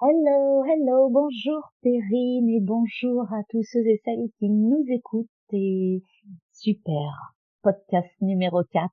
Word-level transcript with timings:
Hello, 0.00 0.64
hello, 0.64 1.10
bonjour 1.10 1.60
Perrine 1.82 2.48
et 2.48 2.60
bonjour 2.62 3.24
à 3.30 3.42
tous 3.50 3.62
ceux 3.70 3.86
et 3.86 4.00
celles 4.06 4.30
qui 4.38 4.48
nous 4.48 4.82
écoutent 4.88 5.28
et 5.52 6.02
super 6.52 7.34
podcast 7.62 8.08
numéro 8.22 8.62
4. 8.72 8.90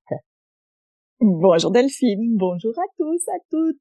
Bonjour 1.22 1.72
Delphine, 1.72 2.36
bonjour 2.36 2.78
à 2.78 2.88
tous, 2.98 3.22
à 3.30 3.40
toutes. 3.50 3.78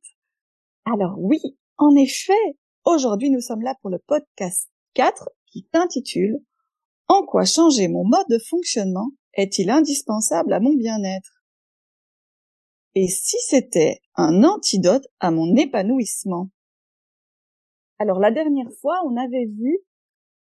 Alors 0.85 1.16
oui, 1.19 1.41
en 1.79 1.96
effet, 1.96 2.57
aujourd'hui 2.85 3.30
nous 3.30 3.41
sommes 3.41 3.62
là 3.62 3.75
pour 3.80 3.91
le 3.91 3.98
podcast 4.07 4.71
4 4.95 5.30
qui 5.46 5.66
s'intitule 5.75 6.39
En 7.09 7.25
quoi 7.27 7.45
changer 7.45 7.89
mon 7.89 8.05
mode 8.05 8.29
de 8.30 8.39
fonctionnement? 8.39 9.09
Est-il 9.37 9.71
indispensable 9.71 10.53
à 10.53 10.61
mon 10.61 10.75
bien-être? 10.75 11.43
Et 12.95 13.08
si 13.08 13.36
c'était 13.41 14.00
un 14.14 14.45
antidote 14.45 15.07
à 15.18 15.31
mon 15.31 15.57
épanouissement? 15.57 16.50
Alors 17.99 18.21
la 18.21 18.31
dernière 18.31 18.71
fois, 18.81 19.00
on 19.05 19.17
avait 19.17 19.46
vu 19.46 19.79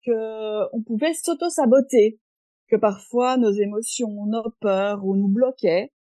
que 0.06 0.74
on 0.74 0.82
pouvait 0.82 1.14
s'auto-saboter, 1.14 2.20
que 2.70 2.76
parfois 2.76 3.38
nos 3.38 3.52
émotions, 3.52 4.26
nos 4.28 4.52
peurs 4.62 5.06
ou 5.06 5.16
nous 5.16 5.28
bloquaient. 5.28 5.92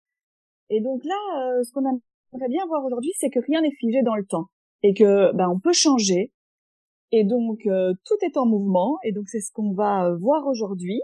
Et 0.69 0.81
donc 0.81 1.03
là, 1.03 1.15
euh, 1.39 1.63
ce 1.63 1.71
qu'on 1.71 1.81
aimerait 1.81 2.49
bien 2.49 2.65
voir 2.67 2.83
aujourd'hui, 2.85 3.11
c'est 3.17 3.29
que 3.29 3.39
rien 3.39 3.61
n'est 3.61 3.75
figé 3.79 4.01
dans 4.03 4.15
le 4.15 4.25
temps 4.25 4.47
et 4.83 4.93
que 4.93 5.33
ben 5.33 5.49
on 5.49 5.59
peut 5.59 5.73
changer. 5.73 6.31
Et 7.11 7.23
donc 7.23 7.65
euh, 7.65 7.93
tout 8.05 8.17
est 8.21 8.37
en 8.37 8.45
mouvement 8.45 8.97
et 9.03 9.11
donc 9.11 9.27
c'est 9.27 9.41
ce 9.41 9.51
qu'on 9.51 9.73
va 9.73 10.05
euh, 10.05 10.17
voir 10.17 10.45
aujourd'hui. 10.47 11.01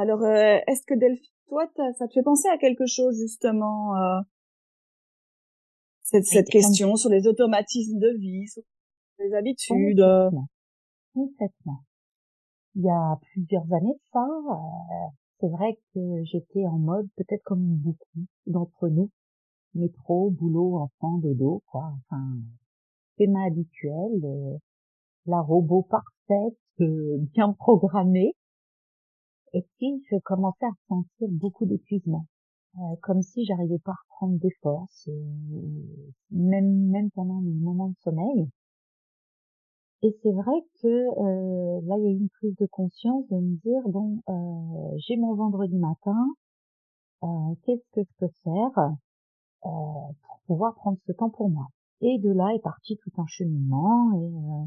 Alors 0.00 0.24
est-ce 0.24 0.82
que 0.86 0.94
Delphine, 0.94 1.30
toi, 1.48 1.66
ça 1.76 2.06
te 2.06 2.12
fait 2.12 2.22
penser 2.22 2.48
à 2.48 2.56
quelque 2.58 2.86
chose 2.86 3.18
justement 3.18 3.92
cette, 6.02 6.24
cette 6.24 6.48
question 6.48 6.96
sur 6.96 7.10
les 7.10 7.26
automatismes 7.26 7.98
de 7.98 8.16
vie, 8.18 8.46
sur 8.46 8.62
les 9.18 9.34
habitudes 9.34 10.04
Complètement 11.12 11.82
il 12.74 12.82
y 12.82 12.90
a 12.90 13.18
plusieurs 13.32 13.64
années 13.72 13.94
de 13.94 14.00
ça, 14.12 14.24
euh, 14.24 15.08
c'est 15.40 15.48
vrai 15.48 15.78
que 15.94 16.24
j'étais 16.24 16.66
en 16.66 16.78
mode 16.78 17.08
peut-être 17.16 17.42
comme 17.44 17.76
beaucoup 17.76 18.26
d'entre 18.46 18.88
nous, 18.88 19.10
métro, 19.74 20.30
boulot, 20.30 20.78
enfant, 20.78 21.18
dodo, 21.18 21.62
quoi. 21.66 21.92
Enfin, 21.98 22.36
schéma 23.16 23.44
habituel, 23.46 24.24
euh, 24.24 24.56
la 25.26 25.40
robot 25.40 25.82
parfaite, 25.82 26.58
euh, 26.80 27.18
bien 27.34 27.52
programmée. 27.52 28.34
Et 29.52 29.62
puis 29.76 30.02
je 30.10 30.16
commençais 30.24 30.66
à 30.66 30.72
sentir 30.88 31.28
beaucoup 31.30 31.66
d'épuisement, 31.66 32.26
comme 33.02 33.22
si 33.22 33.44
j'arrivais 33.44 33.78
pas 33.80 33.92
à 33.92 33.96
reprendre 34.08 34.38
des 34.38 34.54
forces, 34.62 35.08
même 36.30 36.88
même 36.88 37.10
pendant 37.10 37.40
mes 37.40 37.52
moments 37.54 37.88
de 37.88 37.96
sommeil. 38.02 38.48
Et 40.02 40.16
c'est 40.22 40.32
vrai 40.32 40.64
que 40.80 40.88
euh, 40.88 41.80
là, 41.84 41.98
il 41.98 42.04
y 42.04 42.06
a 42.06 42.10
eu 42.10 42.16
une 42.16 42.30
prise 42.30 42.56
de 42.56 42.66
conscience 42.66 43.28
de 43.28 43.36
me 43.36 43.56
dire 43.56 43.82
bon, 43.86 44.22
euh, 44.30 44.96
j'ai 44.96 45.16
mon 45.16 45.34
vendredi 45.34 45.76
matin, 45.76 46.16
euh, 47.22 47.54
qu'est-ce 47.64 47.86
que 47.92 48.02
je 48.02 48.14
peux 48.18 48.32
faire 48.42 48.78
euh, 49.66 49.68
pour 50.22 50.40
pouvoir 50.46 50.74
prendre 50.76 50.98
ce 51.06 51.12
temps 51.12 51.28
pour 51.28 51.50
moi? 51.50 51.66
Et 52.00 52.18
de 52.18 52.30
là 52.30 52.54
est 52.54 52.62
parti 52.62 52.96
tout 52.96 53.10
un 53.18 53.26
cheminement 53.26 54.12
et 54.14 54.24
euh, 54.24 54.66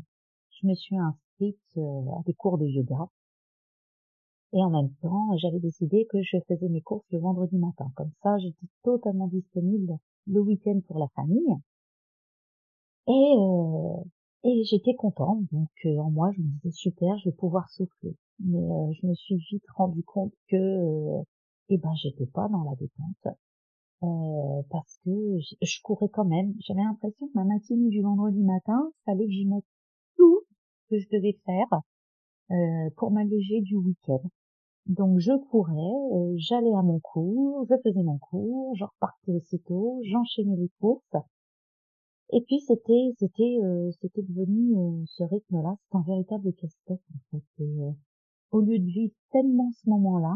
je 0.51 0.67
me 0.67 0.75
suis 0.75 0.97
inscrite 0.97 1.77
euh, 1.77 2.19
à 2.19 2.21
des 2.27 2.33
cours 2.35 2.59
de 2.59 2.67
yoga. 2.67 3.07
Et 4.53 4.61
en 4.61 4.69
même 4.69 4.93
temps, 5.01 5.35
j'avais 5.37 5.59
décidé 5.59 6.05
que 6.11 6.21
je 6.21 6.37
faisais 6.47 6.69
mes 6.69 6.81
courses 6.81 7.05
le 7.11 7.19
vendredi 7.19 7.57
matin. 7.57 7.91
Comme 7.95 8.11
ça, 8.21 8.37
j'étais 8.37 8.67
totalement 8.83 9.27
disponible 9.27 9.97
le 10.27 10.39
week-end 10.41 10.79
pour 10.87 10.99
la 10.99 11.07
famille. 11.15 11.55
Et, 13.07 13.35
et 14.43 14.63
j'étais 14.63 14.93
contente, 14.93 15.43
donc 15.51 15.69
euh, 15.85 15.97
en 15.97 16.11
moi 16.11 16.31
je 16.35 16.41
me 16.41 16.47
disais 16.47 16.71
super, 16.71 17.17
je 17.17 17.29
vais 17.29 17.35
pouvoir 17.35 17.69
souffler. 17.69 18.15
Mais 18.39 18.59
euh, 18.59 18.91
je 18.93 19.07
me 19.07 19.13
suis 19.13 19.37
vite 19.51 19.63
rendu 19.75 20.03
compte 20.03 20.33
que 20.49 20.55
euh, 20.55 21.23
eh 21.69 21.77
ben 21.77 21.93
j'étais 21.95 22.27
pas 22.27 22.47
dans 22.49 22.63
la 22.63 22.75
détente 22.75 23.35
parce 24.69 24.99
que 25.05 25.39
je, 25.61 25.81
courais 25.81 26.09
quand 26.09 26.25
même. 26.25 26.53
J'avais 26.59 26.81
l'impression 26.81 27.25
que 27.27 27.31
ma 27.35 27.45
matinée 27.45 27.89
du 27.89 28.01
vendredi 28.01 28.43
matin, 28.43 28.91
fallait 29.05 29.25
que 29.25 29.31
j'y 29.31 29.45
mette 29.45 29.63
tout 30.17 30.41
ce 30.89 30.89
que 30.89 30.99
je 30.99 31.07
devais 31.09 31.39
faire 31.45 31.79
pour 32.97 33.11
m'alléger 33.11 33.61
du 33.61 33.77
week-end. 33.77 34.19
Donc 34.85 35.19
je 35.19 35.31
courais, 35.49 36.35
j'allais 36.37 36.73
à 36.73 36.81
mon 36.81 36.99
cours, 36.99 37.65
je 37.69 37.75
faisais 37.83 38.03
mon 38.03 38.17
cours, 38.17 38.75
je 38.75 38.83
repartais 38.83 39.31
aussitôt, 39.31 39.99
j'enchaînais 40.03 40.57
les 40.57 40.69
courses 40.79 41.15
et 42.35 42.41
puis 42.41 42.59
c'était 42.61 43.13
c'était 43.19 43.57
euh, 43.61 43.91
c'était 44.01 44.23
devenu 44.23 44.75
euh, 44.75 45.03
ce 45.05 45.23
rythme-là, 45.23 45.75
c'est 45.77 45.97
un 45.97 46.01
véritable 46.01 46.51
casse-tête 46.53 47.01
en 47.13 47.19
fait. 47.29 47.63
Euh, 47.63 47.91
au 48.51 48.61
lieu 48.61 48.79
de 48.79 48.85
vivre 48.85 49.13
tellement 49.31 49.69
ce 49.71 49.87
moment-là, 49.91 50.35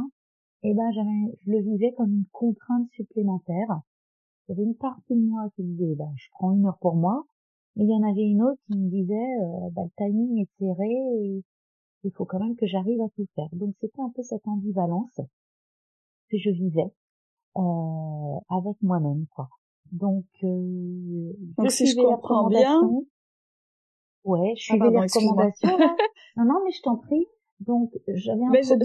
eh 0.61 0.75
ben 0.75 0.91
j'avais 0.91 1.37
je 1.41 1.51
le 1.51 1.59
vivais 1.61 1.93
comme 1.97 2.13
une 2.13 2.27
contrainte 2.31 2.87
supplémentaire. 2.91 3.81
Il 4.47 4.51
y 4.51 4.53
avait 4.53 4.69
une 4.69 4.75
partie 4.75 5.15
de 5.15 5.27
moi 5.27 5.49
qui 5.55 5.63
disait 5.63 5.95
bah 5.95 6.11
je 6.17 6.27
prends 6.33 6.51
une 6.51 6.67
heure 6.67 6.77
pour 6.81 6.95
moi, 6.95 7.25
mais 7.75 7.85
il 7.85 7.89
y 7.89 7.95
en 7.95 8.03
avait 8.07 8.29
une 8.29 8.43
autre 8.43 8.61
qui 8.67 8.77
me 8.77 8.89
disait 8.89 9.71
bah 9.71 9.81
le 9.83 9.91
timing 9.97 10.39
est 10.39 10.49
serré 10.59 10.91
et 11.23 11.43
il 12.03 12.11
faut 12.11 12.25
quand 12.25 12.39
même 12.39 12.55
que 12.55 12.67
j'arrive 12.67 13.01
à 13.01 13.09
tout 13.15 13.25
faire. 13.35 13.49
Donc 13.53 13.75
c'était 13.79 14.01
un 14.01 14.11
peu 14.15 14.23
cette 14.23 14.47
ambivalence 14.47 15.19
que 16.29 16.37
je 16.37 16.49
vivais 16.49 16.91
avec 17.55 18.81
moi-même 18.81 19.25
quoi. 19.35 19.49
Donc, 19.91 20.25
euh, 20.43 21.33
Donc 21.57 21.71
si 21.71 21.87
je 21.87 21.95
comprends 21.95 22.47
bien, 22.47 22.81
ouais, 24.23 24.53
je 24.57 24.63
suis 24.63 24.73
ah, 24.79 24.89
les 24.89 24.97
recommandations. 24.97 25.69
non, 26.37 26.45
non, 26.45 26.61
mais 26.65 26.71
je 26.71 26.81
t'en 26.81 26.97
prie. 26.97 27.25
Donc, 27.59 27.91
j'avais 28.07 28.43
un 28.43 28.53
juste 28.53 28.83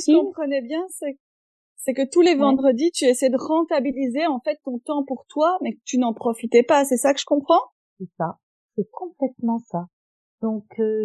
Si 0.00 0.12
je 0.12 0.18
comprenais 0.18 0.60
bien, 0.60 0.84
c'est 0.88 1.18
c'est 1.76 1.92
que 1.92 2.08
tous 2.10 2.22
les 2.22 2.34
vendredis, 2.34 2.90
tu 2.92 3.04
essaies 3.04 3.28
de 3.28 3.36
rentabiliser 3.36 4.26
en 4.26 4.40
fait 4.40 4.58
ton 4.64 4.78
temps 4.78 5.04
pour 5.04 5.26
toi, 5.28 5.58
mais 5.60 5.74
que 5.74 5.80
tu 5.84 5.98
n'en 5.98 6.14
profitais 6.14 6.62
pas. 6.62 6.84
C'est 6.86 6.96
ça 6.96 7.12
que 7.12 7.20
je 7.20 7.26
comprends? 7.26 7.60
C'est 7.98 8.08
ça. 8.16 8.38
C'est 8.74 8.88
complètement 8.90 9.58
ça. 9.58 9.86
Donc, 10.40 10.64
euh, 10.78 11.04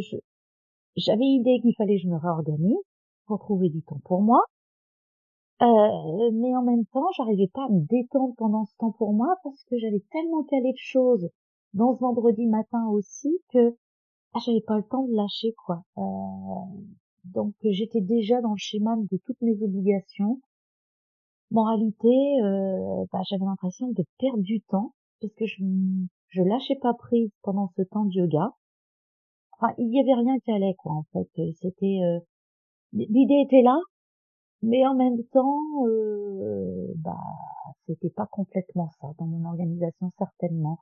j'avais 0.95 1.25
idée 1.25 1.59
qu'il 1.61 1.75
fallait 1.75 1.97
que 1.97 2.03
je 2.03 2.07
me 2.07 2.17
réorganise 2.17 2.77
pour 3.25 3.39
trouver 3.39 3.69
du 3.69 3.81
temps 3.83 4.01
pour 4.05 4.21
moi. 4.21 4.41
Euh, 5.61 6.31
mais 6.33 6.55
en 6.55 6.63
même 6.63 6.85
temps, 6.85 7.07
j'arrivais 7.17 7.49
pas 7.53 7.65
à 7.65 7.69
me 7.69 7.81
détendre 7.81 8.33
pendant 8.37 8.65
ce 8.65 8.75
temps 8.77 8.91
pour 8.91 9.13
moi 9.13 9.35
parce 9.43 9.61
que 9.65 9.77
j'avais 9.77 10.01
tellement 10.11 10.43
calé 10.43 10.71
de 10.71 10.77
choses 10.77 11.29
dans 11.73 11.93
ce 11.95 11.99
vendredi 11.99 12.47
matin 12.47 12.87
aussi 12.87 13.29
que 13.51 13.75
ah, 14.33 14.39
j'avais 14.45 14.61
pas 14.61 14.77
le 14.77 14.83
temps 14.83 15.03
de 15.03 15.13
lâcher 15.13 15.53
quoi. 15.65 15.83
Euh, 15.97 16.01
donc 17.25 17.53
j'étais 17.63 18.01
déjà 18.01 18.41
dans 18.41 18.51
le 18.51 18.57
schéma 18.57 18.95
de 18.97 19.17
toutes 19.25 19.41
mes 19.41 19.61
obligations. 19.61 20.39
Moralité, 21.51 22.07
euh, 22.43 23.05
bah, 23.11 23.21
j'avais 23.29 23.45
l'impression 23.45 23.89
de 23.89 24.03
perdre 24.17 24.43
du 24.43 24.61
temps 24.61 24.93
parce 25.19 25.33
que 25.33 25.45
je 25.45 25.63
je 26.29 26.43
lâchais 26.43 26.75
pas 26.75 26.93
prise 26.93 27.31
pendant 27.41 27.69
ce 27.75 27.81
temps 27.81 28.05
de 28.05 28.13
yoga. 28.13 28.53
Enfin, 29.59 29.73
il 29.77 29.93
y 29.93 29.99
avait 29.99 30.21
rien 30.21 30.39
qui 30.39 30.51
allait 30.51 30.75
quoi 30.77 30.93
en 30.93 31.03
fait. 31.11 31.27
C'était 31.61 31.99
euh, 32.03 32.19
l'idée 32.93 33.41
était 33.45 33.61
là, 33.61 33.77
mais 34.61 34.85
en 34.87 34.95
même 34.95 35.21
temps, 35.31 35.85
euh, 35.87 36.93
bah, 36.97 37.17
c'était 37.87 38.09
pas 38.09 38.27
complètement 38.27 38.89
ça 39.01 39.07
dans 39.19 39.25
mon 39.25 39.45
organisation 39.49 40.11
certainement. 40.17 40.79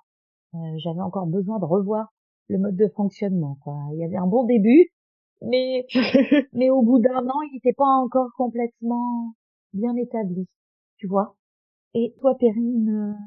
Euh, 0.56 0.58
j'avais 0.78 1.02
encore 1.02 1.28
besoin 1.28 1.60
de 1.60 1.66
revoir 1.66 2.14
le 2.50 2.60
mode 2.60 2.76
de 2.76 2.88
fonctionnement. 2.96 3.58
Quoi. 3.64 3.78
Il 3.94 4.00
y 4.00 4.06
avait 4.06 4.18
un 4.18 4.28
bon 4.28 4.46
début, 4.46 4.92
mais 5.42 5.86
mais 6.54 6.70
au 6.70 6.82
bout 6.84 7.00
d'un 7.00 7.28
an, 7.28 7.42
il 7.50 7.54
n'était 7.54 7.74
pas 7.74 7.86
encore 7.86 8.30
complètement 8.38 9.34
bien 9.74 9.96
établi, 9.96 10.48
tu 10.98 11.08
vois. 11.08 11.36
Et 11.94 12.14
toi, 12.20 12.36
Perrine, 12.38 13.18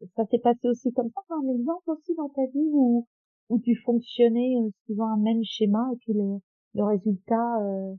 euh, 0.00 0.06
ça 0.16 0.24
s'est 0.26 0.38
passé 0.38 0.68
aussi 0.68 0.92
comme 0.92 1.10
ça, 1.10 1.20
un 1.30 1.48
exemple 1.54 1.90
aussi 1.90 2.14
dans 2.14 2.28
ta 2.28 2.46
vie 2.46 2.70
où 2.72 3.06
où 3.48 3.58
tu 3.60 3.74
fonctionnais 3.84 4.56
euh, 4.58 4.70
suivant 4.84 5.08
un 5.08 5.18
même 5.18 5.42
schéma 5.44 5.90
et 5.92 5.96
puis 5.96 6.12
le 6.12 6.38
le 6.74 6.84
résultat 6.84 7.60
euh, 7.62 7.94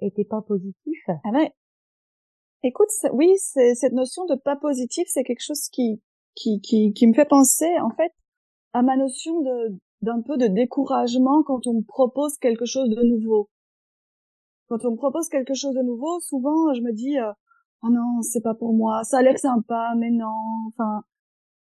était 0.00 0.24
pas 0.24 0.40
positif. 0.40 0.98
Ah 1.08 1.32
ben, 1.32 1.48
écoute, 2.62 2.88
oui, 3.12 3.36
cette 3.38 3.92
notion 3.92 4.24
de 4.26 4.36
pas 4.36 4.56
positif, 4.56 5.04
c'est 5.08 5.24
quelque 5.24 5.44
chose 5.44 5.68
qui, 5.68 6.00
qui, 6.34 6.60
qui, 6.60 6.92
qui 6.92 7.06
me 7.06 7.12
fait 7.12 7.28
penser, 7.28 7.68
en 7.80 7.90
fait, 7.90 8.12
à 8.72 8.82
ma 8.82 8.96
notion 8.96 9.40
de, 9.40 9.78
d'un 10.00 10.22
peu 10.22 10.38
de 10.38 10.46
découragement 10.46 11.42
quand 11.42 11.66
on 11.66 11.74
me 11.74 11.82
propose 11.82 12.38
quelque 12.38 12.64
chose 12.64 12.88
de 12.88 13.02
nouveau. 13.02 13.50
Quand 14.68 14.84
on 14.84 14.92
me 14.92 14.96
propose 14.96 15.28
quelque 15.28 15.54
chose 15.54 15.74
de 15.74 15.82
nouveau, 15.82 16.20
souvent, 16.20 16.72
je 16.72 16.80
me 16.80 16.92
dis, 16.92 17.18
euh, 17.18 17.32
oh 17.82 17.90
non, 17.90 18.22
c'est 18.22 18.42
pas 18.42 18.54
pour 18.54 18.72
moi, 18.72 19.02
ça 19.04 19.18
a 19.18 19.22
l'air 19.22 19.38
sympa, 19.38 19.94
mais 19.98 20.10
non, 20.10 20.40
enfin, 20.68 21.02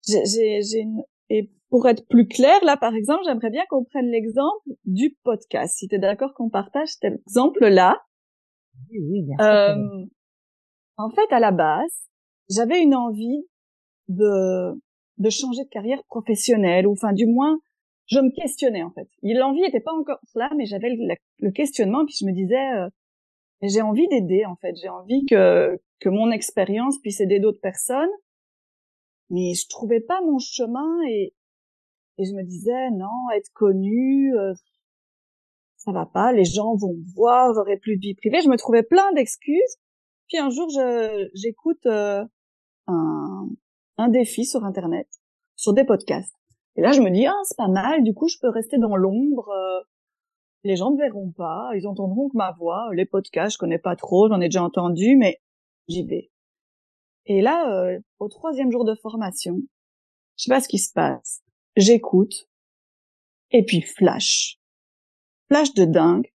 j'ai, 0.06 0.24
j'ai 0.62 0.80
une... 0.80 1.02
et 1.30 1.50
pour 1.74 1.88
être 1.88 2.06
plus 2.06 2.28
clair, 2.28 2.56
là, 2.62 2.76
par 2.76 2.94
exemple, 2.94 3.22
j'aimerais 3.26 3.50
bien 3.50 3.64
qu'on 3.68 3.82
prenne 3.82 4.06
l'exemple 4.06 4.62
du 4.84 5.18
podcast. 5.24 5.76
Si 5.76 5.88
tu 5.88 5.96
es 5.96 5.98
d'accord 5.98 6.32
qu'on 6.32 6.48
partage 6.48 6.86
cet 6.86 7.14
exemple-là, 7.26 8.00
oui, 8.92 9.26
euh, 9.40 9.74
En 10.98 11.10
fait, 11.10 11.32
à 11.32 11.40
la 11.40 11.50
base, 11.50 12.10
j'avais 12.48 12.80
une 12.80 12.94
envie 12.94 13.44
de, 14.06 14.80
de 15.18 15.30
changer 15.30 15.64
de 15.64 15.68
carrière 15.68 16.04
professionnelle, 16.04 16.86
ou 16.86 16.92
enfin, 16.92 17.12
du 17.12 17.26
moins, 17.26 17.58
je 18.06 18.20
me 18.20 18.30
questionnais, 18.30 18.84
en 18.84 18.92
fait. 18.92 19.08
L'envie 19.24 19.62
n'était 19.62 19.80
pas 19.80 19.94
encore 19.94 20.20
là, 20.36 20.52
mais 20.56 20.66
j'avais 20.66 20.90
le, 21.40 21.50
questionnement, 21.50 22.06
puis 22.06 22.14
je 22.20 22.24
me 22.24 22.32
disais, 22.32 22.70
euh, 22.76 22.88
j'ai 23.62 23.82
envie 23.82 24.06
d'aider, 24.06 24.44
en 24.46 24.54
fait. 24.54 24.76
J'ai 24.80 24.90
envie 24.90 25.24
que, 25.28 25.76
que 25.98 26.08
mon 26.08 26.30
expérience 26.30 27.00
puisse 27.00 27.20
aider 27.20 27.40
d'autres 27.40 27.60
personnes. 27.60 28.14
Mais 29.28 29.54
je 29.54 29.66
trouvais 29.68 30.00
pas 30.00 30.20
mon 30.20 30.38
chemin 30.38 31.02
et, 31.08 31.32
et 32.18 32.24
je 32.24 32.32
me 32.34 32.42
disais, 32.44 32.90
non, 32.92 33.30
être 33.36 33.50
connu, 33.52 34.34
euh, 34.36 34.54
ça 35.76 35.92
va 35.92 36.06
pas, 36.06 36.32
les 36.32 36.44
gens 36.44 36.74
vont 36.76 36.94
me 36.94 37.14
voir, 37.14 37.52
j'aurai 37.54 37.76
plus 37.76 37.96
de 37.96 38.00
vie 38.00 38.14
privée. 38.14 38.40
Je 38.42 38.48
me 38.48 38.56
trouvais 38.56 38.82
plein 38.82 39.12
d'excuses. 39.12 39.76
Puis 40.28 40.38
un 40.38 40.50
jour, 40.50 40.68
j'écoute 41.34 41.84
euh, 41.86 42.24
un, 42.86 43.48
un 43.98 44.08
défi 44.08 44.44
sur 44.44 44.64
Internet, 44.64 45.08
sur 45.56 45.74
des 45.74 45.84
podcasts. 45.84 46.34
Et 46.76 46.82
là, 46.82 46.92
je 46.92 47.00
me 47.00 47.10
dis, 47.10 47.26
ah, 47.26 47.38
c'est 47.44 47.56
pas 47.56 47.68
mal, 47.68 48.02
du 48.02 48.14
coup, 48.14 48.28
je 48.28 48.38
peux 48.40 48.48
rester 48.48 48.78
dans 48.78 48.96
l'ombre. 48.96 49.48
Euh, 49.50 49.80
les 50.64 50.76
gens 50.76 50.90
ne 50.90 50.96
verront 50.96 51.30
pas, 51.30 51.70
ils 51.74 51.86
entendront 51.86 52.28
que 52.28 52.36
ma 52.36 52.52
voix. 52.52 52.88
Les 52.94 53.04
podcasts, 53.04 53.54
je 53.54 53.58
connais 53.58 53.78
pas 53.78 53.96
trop, 53.96 54.28
j'en 54.28 54.40
ai 54.40 54.48
déjà 54.48 54.64
entendu, 54.64 55.16
mais 55.16 55.40
j'y 55.88 56.04
vais. 56.06 56.30
Et 57.26 57.42
là, 57.42 57.70
euh, 57.70 58.00
au 58.18 58.28
troisième 58.28 58.70
jour 58.70 58.84
de 58.84 58.94
formation, 58.94 59.58
je 60.36 60.44
sais 60.44 60.50
pas 60.50 60.60
ce 60.60 60.68
qui 60.68 60.78
se 60.78 60.92
passe. 60.92 61.43
J'écoute, 61.76 62.48
et 63.50 63.64
puis 63.64 63.82
flash. 63.82 64.58
Flash 65.48 65.74
de 65.74 65.84
dingue. 65.84 66.30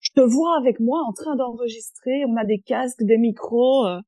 Je 0.00 0.10
te 0.12 0.20
vois 0.20 0.56
avec 0.58 0.80
moi 0.80 1.02
en 1.06 1.12
train 1.12 1.36
d'enregistrer, 1.36 2.24
on 2.26 2.36
a 2.36 2.44
des 2.44 2.60
casques, 2.60 3.02
des 3.02 3.18
micros. 3.18 3.86
Euh. 3.86 4.00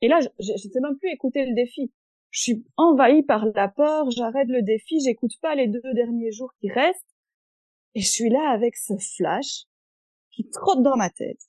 Et 0.00 0.08
là, 0.08 0.20
je, 0.20 0.28
je, 0.40 0.56
sais 0.56 0.80
même 0.80 0.96
plus 0.98 1.10
écouter 1.10 1.46
le 1.46 1.54
défi. 1.54 1.92
Je 2.30 2.40
suis 2.42 2.66
envahie 2.76 3.22
par 3.22 3.46
la 3.46 3.68
peur, 3.68 4.10
j'arrête 4.10 4.48
le 4.48 4.62
défi, 4.62 5.00
j'écoute 5.00 5.32
pas 5.40 5.54
les 5.54 5.68
deux 5.68 5.94
derniers 5.94 6.32
jours 6.32 6.52
qui 6.60 6.70
restent. 6.70 7.16
Et 7.94 8.00
je 8.00 8.08
suis 8.08 8.28
là 8.28 8.50
avec 8.50 8.76
ce 8.76 8.94
flash 9.16 9.64
qui 10.32 10.48
trotte 10.50 10.82
dans 10.82 10.96
ma 10.96 11.08
tête. 11.08 11.40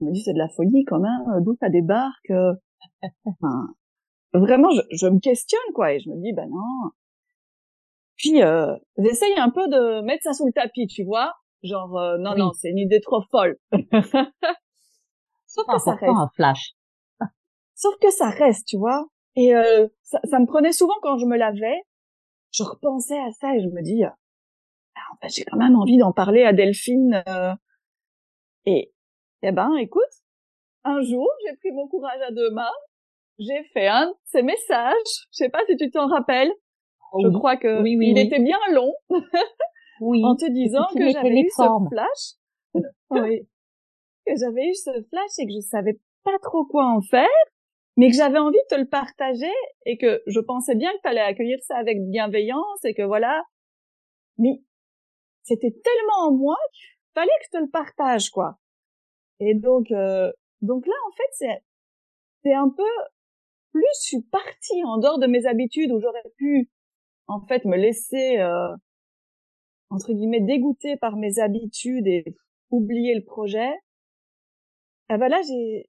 Je 0.00 0.06
me 0.06 0.12
dis, 0.12 0.22
c'est 0.22 0.34
de 0.34 0.38
la 0.38 0.48
folie 0.48 0.84
quand 0.84 1.00
même, 1.00 1.42
d'où 1.42 1.56
ça 1.60 1.68
débarque. 1.70 2.30
Euh. 2.30 2.54
vraiment, 4.38 4.70
je, 4.70 4.82
je, 4.96 5.06
me 5.06 5.20
questionne, 5.20 5.60
quoi, 5.74 5.92
et 5.92 6.00
je 6.00 6.10
me 6.10 6.20
dis, 6.22 6.32
ben 6.32 6.48
non. 6.48 6.90
Puis, 8.16 8.42
euh, 8.42 8.74
j'essaye 8.98 9.38
un 9.38 9.50
peu 9.50 9.68
de 9.68 10.02
mettre 10.02 10.22
ça 10.22 10.32
sous 10.32 10.46
le 10.46 10.52
tapis, 10.52 10.86
tu 10.86 11.04
vois. 11.04 11.32
Genre, 11.62 11.96
euh, 11.98 12.18
non, 12.18 12.36
non, 12.36 12.52
c'est 12.52 12.70
une 12.70 12.78
idée 12.78 13.00
trop 13.00 13.22
folle. 13.30 13.56
Sauf 15.46 15.66
que 15.66 15.78
ça 15.78 15.94
reste. 15.94 16.12
Un 16.14 16.28
flash. 16.34 16.74
Sauf 17.74 17.94
que 18.00 18.10
ça 18.10 18.30
reste, 18.30 18.68
tu 18.68 18.76
vois. 18.76 19.06
Et 19.36 19.54
euh, 19.54 19.88
ça, 20.02 20.20
ça, 20.24 20.38
me 20.38 20.46
prenait 20.46 20.72
souvent 20.72 20.94
quand 21.02 21.18
je 21.18 21.26
me 21.26 21.36
lavais. 21.36 21.80
Je 22.52 22.62
repensais 22.62 23.18
à 23.18 23.32
ça 23.32 23.54
et 23.54 23.60
je 23.60 23.68
me 23.68 23.82
dis, 23.82 24.04
ah, 24.04 24.14
j'ai 25.28 25.44
quand 25.44 25.56
même 25.56 25.76
envie 25.76 25.96
d'en 25.96 26.12
parler 26.12 26.44
à 26.44 26.52
Delphine. 26.52 27.22
Euh, 27.26 27.54
et, 28.66 28.92
eh 29.42 29.52
ben, 29.52 29.74
écoute, 29.76 30.02
un 30.84 31.02
jour, 31.02 31.28
j'ai 31.46 31.56
pris 31.56 31.72
mon 31.72 31.88
courage 31.88 32.20
à 32.20 32.30
deux 32.30 32.50
mains. 32.50 32.70
J'ai 33.38 33.64
fait 33.72 33.88
un 33.88 34.06
de 34.06 34.14
ces 34.24 34.42
messages. 34.42 35.26
Je 35.32 35.36
sais 35.36 35.48
pas 35.48 35.60
si 35.68 35.76
tu 35.76 35.90
t'en 35.90 36.06
rappelles. 36.06 36.52
je 37.20 37.28
crois 37.28 37.56
que 37.56 37.82
oui, 37.82 37.96
oui, 37.96 38.10
il 38.10 38.18
était 38.18 38.40
bien 38.40 38.58
long. 38.72 38.92
oui. 40.00 40.24
En 40.24 40.36
te 40.36 40.50
disant 40.50 40.86
que 40.94 41.10
j'avais 41.10 41.40
eu 41.40 41.48
ce 41.50 41.62
flash. 41.90 42.84
oui. 43.10 43.48
Que 44.26 44.32
j'avais 44.36 44.68
eu 44.68 44.74
ce 44.74 44.90
flash 45.10 45.38
et 45.38 45.46
que 45.46 45.52
je 45.52 45.60
savais 45.60 45.98
pas 46.22 46.38
trop 46.40 46.64
quoi 46.64 46.86
en 46.86 47.02
faire 47.02 47.28
mais 47.96 48.10
que 48.10 48.16
j'avais 48.16 48.38
envie 48.38 48.58
de 48.58 48.76
te 48.76 48.80
le 48.80 48.88
partager 48.88 49.52
et 49.86 49.96
que 49.96 50.22
je 50.26 50.40
pensais 50.40 50.74
bien 50.74 50.90
que 50.92 51.00
tu 51.02 51.08
allais 51.08 51.20
accueillir 51.20 51.58
ça 51.62 51.76
avec 51.76 51.98
bienveillance 52.08 52.84
et 52.84 52.94
que 52.94 53.02
voilà. 53.02 53.44
Mais 54.38 54.62
c'était 55.42 55.70
tellement 55.70 56.28
en 56.28 56.32
moi 56.32 56.56
qu'il 56.72 56.88
fallait 57.14 57.30
que 57.40 57.46
je 57.46 57.58
te 57.58 57.62
le 57.62 57.70
partage, 57.70 58.30
quoi. 58.30 58.58
Et 59.38 59.54
donc, 59.54 59.90
euh, 59.92 60.32
donc 60.60 60.86
là, 60.86 60.94
en 61.08 61.12
fait, 61.12 61.28
c'est, 61.32 61.62
c'est 62.42 62.54
un 62.54 62.68
peu, 62.68 62.82
plus 63.74 63.84
je 63.96 64.06
suis 64.06 64.22
partie 64.22 64.84
en 64.84 64.98
dehors 64.98 65.18
de 65.18 65.26
mes 65.26 65.46
habitudes 65.46 65.90
où 65.90 66.00
j'aurais 66.00 66.22
pu, 66.36 66.70
en 67.26 67.44
fait, 67.46 67.64
me 67.64 67.76
laisser, 67.76 68.38
euh, 68.38 68.74
entre 69.90 70.12
guillemets, 70.12 70.40
dégoûter 70.40 70.96
par 70.96 71.16
mes 71.16 71.40
habitudes 71.40 72.06
et 72.06 72.24
oublier 72.70 73.14
le 73.16 73.24
projet. 73.24 73.72
Ah 75.08 75.18
ben 75.18 75.28
là, 75.28 75.40
j'ai, 75.42 75.88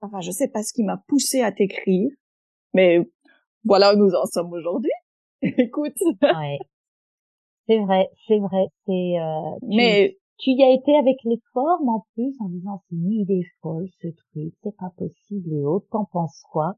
Enfin, 0.00 0.20
je 0.20 0.30
sais 0.30 0.48
pas 0.48 0.62
ce 0.62 0.72
qui 0.72 0.82
m'a 0.82 0.98
poussé 1.08 1.40
à 1.40 1.52
t'écrire, 1.52 2.10
mais 2.74 2.98
voilà 3.64 3.94
où 3.94 3.98
nous 3.98 4.14
en 4.14 4.26
sommes 4.26 4.52
aujourd'hui. 4.52 4.92
Écoute. 5.42 5.96
ouais. 6.22 6.58
C'est 7.66 7.78
vrai, 7.78 8.08
c'est 8.28 8.38
vrai, 8.38 8.66
c'est. 8.86 9.18
Euh, 9.18 9.58
mais 9.62 10.16
tu 10.38 10.50
y 10.50 10.62
as 10.62 10.72
été 10.72 10.94
avec 10.96 11.16
les 11.24 11.40
formes 11.52 11.88
en 11.88 12.06
plus 12.14 12.34
en 12.40 12.48
disant 12.48 12.80
c'est 12.88 12.94
une 12.94 13.12
idée 13.12 13.44
folle 13.60 13.88
ce 14.00 14.08
truc, 14.08 14.54
c'est 14.62 14.76
pas 14.76 14.92
possible 14.96 15.52
et 15.52 15.64
autres. 15.64 15.88
T'en 15.90 16.04
penses 16.04 16.44
quoi 16.52 16.76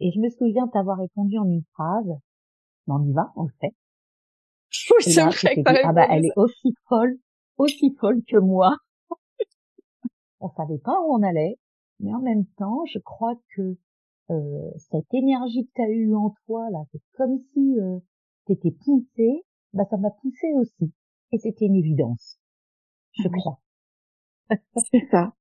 Et 0.00 0.10
je 0.12 0.18
me 0.18 0.28
souviens 0.30 0.66
t'avoir 0.68 0.98
répondu 0.98 1.38
en 1.38 1.44
une 1.44 1.64
phrase. 1.74 2.08
Mais 2.86 2.94
on 2.94 3.04
y 3.04 3.12
va, 3.12 3.32
on 3.36 3.44
le 3.44 3.52
fait. 3.60 3.74
Oui, 4.96 5.02
c'est 5.02 5.22
vrai 5.22 5.56
que 5.56 5.84
ah 5.84 5.92
bah, 5.92 6.06
elle 6.10 6.26
est 6.26 6.32
aussi 6.36 6.74
folle, 6.88 7.18
aussi 7.58 7.94
folle 8.00 8.22
que 8.28 8.36
moi. 8.36 8.76
on 10.40 10.48
savait 10.50 10.78
pas 10.78 11.00
où 11.02 11.14
on 11.14 11.22
allait, 11.22 11.56
mais 11.98 12.14
en 12.14 12.20
même 12.20 12.46
temps, 12.56 12.84
je 12.86 12.98
crois 13.00 13.34
que 13.56 13.76
euh, 14.30 14.70
cette 14.78 15.12
énergie 15.12 15.66
que 15.66 15.72
tu 15.74 15.82
as 15.82 15.88
eue 15.88 16.14
en 16.14 16.34
toi, 16.46 16.70
là, 16.70 16.78
c'est 16.92 17.00
comme 17.16 17.38
si 17.52 17.78
euh, 17.80 17.98
tu 18.46 18.52
étais 18.52 18.70
poussé, 18.70 19.44
bah 19.72 19.84
ça 19.90 19.96
m'a 19.96 20.10
poussé 20.10 20.52
aussi. 20.54 20.92
Et 21.32 21.38
c'était 21.38 21.66
une 21.66 21.76
évidence, 21.76 22.38
je 23.12 23.28
crois. 23.28 23.60
c'est 24.76 25.06
ça. 25.10 25.32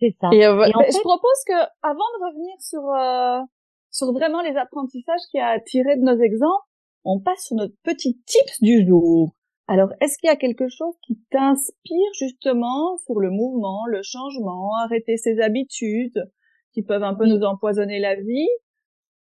C'est 0.00 0.14
ça. 0.20 0.28
Et, 0.32 0.44
euh, 0.44 0.64
je 0.66 1.00
propose 1.00 1.44
que, 1.46 1.58
avant 1.82 1.94
de 1.94 2.26
revenir 2.26 2.54
sur 2.60 2.82
euh, 2.90 3.42
sur 3.90 4.12
vraiment 4.12 4.42
les 4.42 4.56
apprentissages 4.56 5.20
qui 5.30 5.38
a 5.38 5.58
tiré 5.60 5.96
de 5.96 6.02
nos 6.02 6.20
exemples, 6.20 6.66
on 7.04 7.20
passe 7.20 7.46
sur 7.46 7.56
notre 7.56 7.74
petit 7.82 8.20
tips 8.26 8.60
du 8.60 8.86
jour. 8.86 9.32
Alors, 9.68 9.88
est-ce 10.00 10.18
qu'il 10.18 10.28
y 10.28 10.32
a 10.32 10.36
quelque 10.36 10.68
chose 10.68 10.94
qui 11.06 11.18
t'inspire 11.30 12.12
justement 12.18 12.98
sur 12.98 13.18
le 13.18 13.30
mouvement, 13.30 13.84
le 13.86 14.00
changement, 14.02 14.70
arrêter 14.84 15.16
ses 15.16 15.40
habitudes 15.40 16.30
qui 16.72 16.82
peuvent 16.82 17.02
un 17.02 17.14
peu 17.14 17.26
nous 17.26 17.42
empoisonner 17.42 17.98
la 17.98 18.14
vie? 18.14 18.48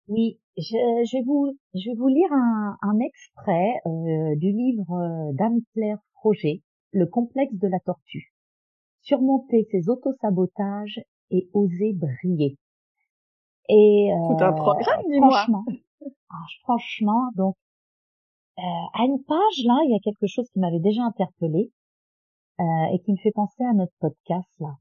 Oui, 0.08 0.40
je, 0.58 1.18
vais 1.18 1.24
vous, 1.26 1.58
je 1.74 1.90
vais 1.90 1.96
vous 1.98 2.08
lire 2.08 2.32
un, 2.32 2.78
un 2.82 3.00
extrait 3.00 3.74
euh, 3.86 4.36
du 4.36 4.52
livre 4.52 4.92
euh, 4.92 5.34
d'Anne-Claire 5.34 6.00
Froger, 6.14 6.62
Le 6.92 7.06
complexe 7.06 7.56
de 7.56 7.68
la 7.68 7.80
tortue. 7.80 8.31
Surmonter 9.02 9.68
ses 9.72 9.90
autosabotages 9.90 11.02
et 11.30 11.50
oser 11.54 11.94
briller. 11.94 12.58
Et 13.70 14.12
euh, 14.12 14.36
tout 14.36 14.44
un 14.44 14.54
programme, 14.54 15.02
dis-moi. 15.08 15.30
Franchement, 15.32 15.66
ah, 16.30 16.46
franchement, 16.64 17.32
donc 17.36 17.56
euh, 18.60 18.62
à 18.94 19.06
une 19.06 19.24
page, 19.24 19.66
là, 19.66 19.80
il 19.86 19.92
y 19.92 19.96
a 19.96 20.00
quelque 20.04 20.28
chose 20.28 20.48
qui 20.52 20.60
m'avait 20.60 20.80
déjà 20.80 21.02
interpellé 21.04 21.72
euh, 22.60 22.64
et 22.94 23.00
qui 23.00 23.12
me 23.12 23.18
fait 23.18 23.32
penser 23.32 23.64
à 23.64 23.74
notre 23.74 23.94
podcast, 24.00 24.50
là. 24.60 24.76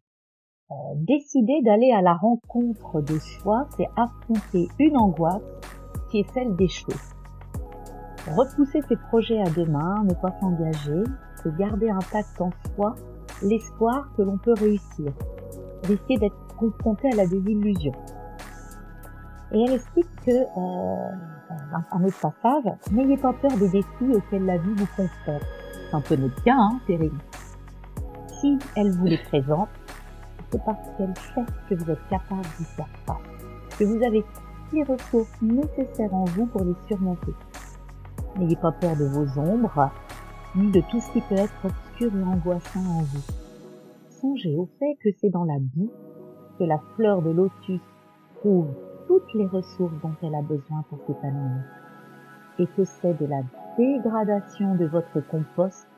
Euh, 0.71 0.75
décider 0.97 1.63
d'aller 1.63 1.91
à 1.91 2.01
la 2.01 2.15
rencontre 2.15 3.01
de 3.01 3.19
soi, 3.19 3.67
c'est 3.77 3.89
affronter 3.97 4.69
une 4.79 4.97
angoisse 4.97 5.43
qui 6.11 6.21
est 6.21 6.31
celle 6.33 6.55
d'échouer. 6.57 6.95
Repousser 8.37 8.81
ses 8.83 8.97
projets 9.09 9.41
à 9.41 9.51
demain, 9.51 10.05
ne 10.05 10.15
pas 10.15 10.31
s'engager, 10.39 11.03
c'est 11.43 11.57
garder 11.57 11.91
intact 11.91 12.41
en 12.41 12.51
soi 12.75 12.95
l'espoir 13.43 14.09
que 14.17 14.23
l'on 14.23 14.39
peut 14.39 14.55
réussir, 14.55 15.13
risquer 15.85 16.17
d'être 16.19 16.37
confronté 16.59 17.09
à 17.13 17.17
la 17.17 17.27
désillusion. 17.27 17.93
Et 19.53 19.65
elle 19.65 19.75
explique 19.75 20.09
que, 20.25 20.31
euh, 20.31 21.11
un 21.93 22.05
autre 22.05 22.21
passage, 22.21 22.73
n'ayez 22.93 23.17
pas 23.17 23.33
peur 23.33 23.51
des 23.59 23.69
défis 23.69 24.15
auxquels 24.15 24.45
la 24.45 24.59
vie 24.59 24.75
vous 24.75 24.87
confronte. 24.97 25.43
C'est 25.91 25.97
un 25.97 26.01
peu 26.01 26.17
notre 26.17 26.43
cas, 26.45 26.57
hein. 26.57 26.79
Si 28.41 28.59
elle 28.77 28.93
vous 28.93 29.07
les 29.07 29.19
présente, 29.19 29.69
c'est 30.51 30.63
parce 30.65 30.89
qu'elle 30.97 31.15
sait 31.17 31.45
que 31.69 31.75
vous 31.75 31.91
êtes 31.91 32.09
capable 32.09 32.43
d'y 32.59 32.65
faire 32.65 32.89
face, 33.07 33.79
que 33.79 33.85
vous 33.85 34.03
avez 34.05 34.25
les 34.73 34.85
ressources 34.85 35.43
nécessaires 35.43 36.15
en 36.15 36.25
vous 36.25 36.47
pour 36.47 36.63
les 36.63 36.75
surmonter. 36.87 37.35
N'ayez 38.37 38.57
pas 38.57 38.73
peur 38.73 38.97
de 38.97 39.05
vos 39.07 39.41
ombres, 39.41 39.91
ni 40.55 40.71
de 40.71 40.81
tout 40.91 41.01
ce 41.01 41.11
qui 41.13 41.21
peut 41.23 41.37
être 41.37 41.67
obscur 42.01 42.19
et 42.19 42.25
angoissant 42.25 42.81
en 42.81 43.03
vous. 43.03 43.33
Songez 44.09 44.57
au 44.57 44.67
fait 44.79 44.97
que 45.03 45.11
c'est 45.19 45.31
dans 45.31 45.45
la 45.45 45.59
boue 45.59 45.91
que 46.59 46.65
la 46.65 46.79
fleur 46.95 47.23
de 47.23 47.31
lotus 47.31 47.81
trouve 48.37 48.69
toutes 49.07 49.33
les 49.35 49.47
ressources 49.47 49.95
dont 50.03 50.15
elle 50.23 50.35
a 50.35 50.43
besoin 50.43 50.83
pour 50.89 50.99
s'épanouir, 51.07 51.63
et 52.59 52.67
que 52.67 52.85
c'est 52.85 53.15
de 53.15 53.27
la 53.27 53.43
dégradation 53.77 54.75
de 54.77 54.87
votre 54.87 55.21
compost 55.29 55.89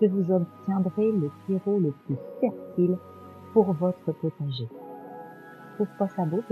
que 0.00 0.06
vous 0.06 0.30
obtiendrez 0.30 1.12
le 1.12 1.30
terreau 1.46 1.78
le 1.78 1.92
plus 2.04 2.16
fertile 2.40 2.96
pour 3.52 3.72
votre 3.72 4.12
potager. 4.12 4.68
Pas 5.98 6.08
ça 6.08 6.24
beau, 6.24 6.42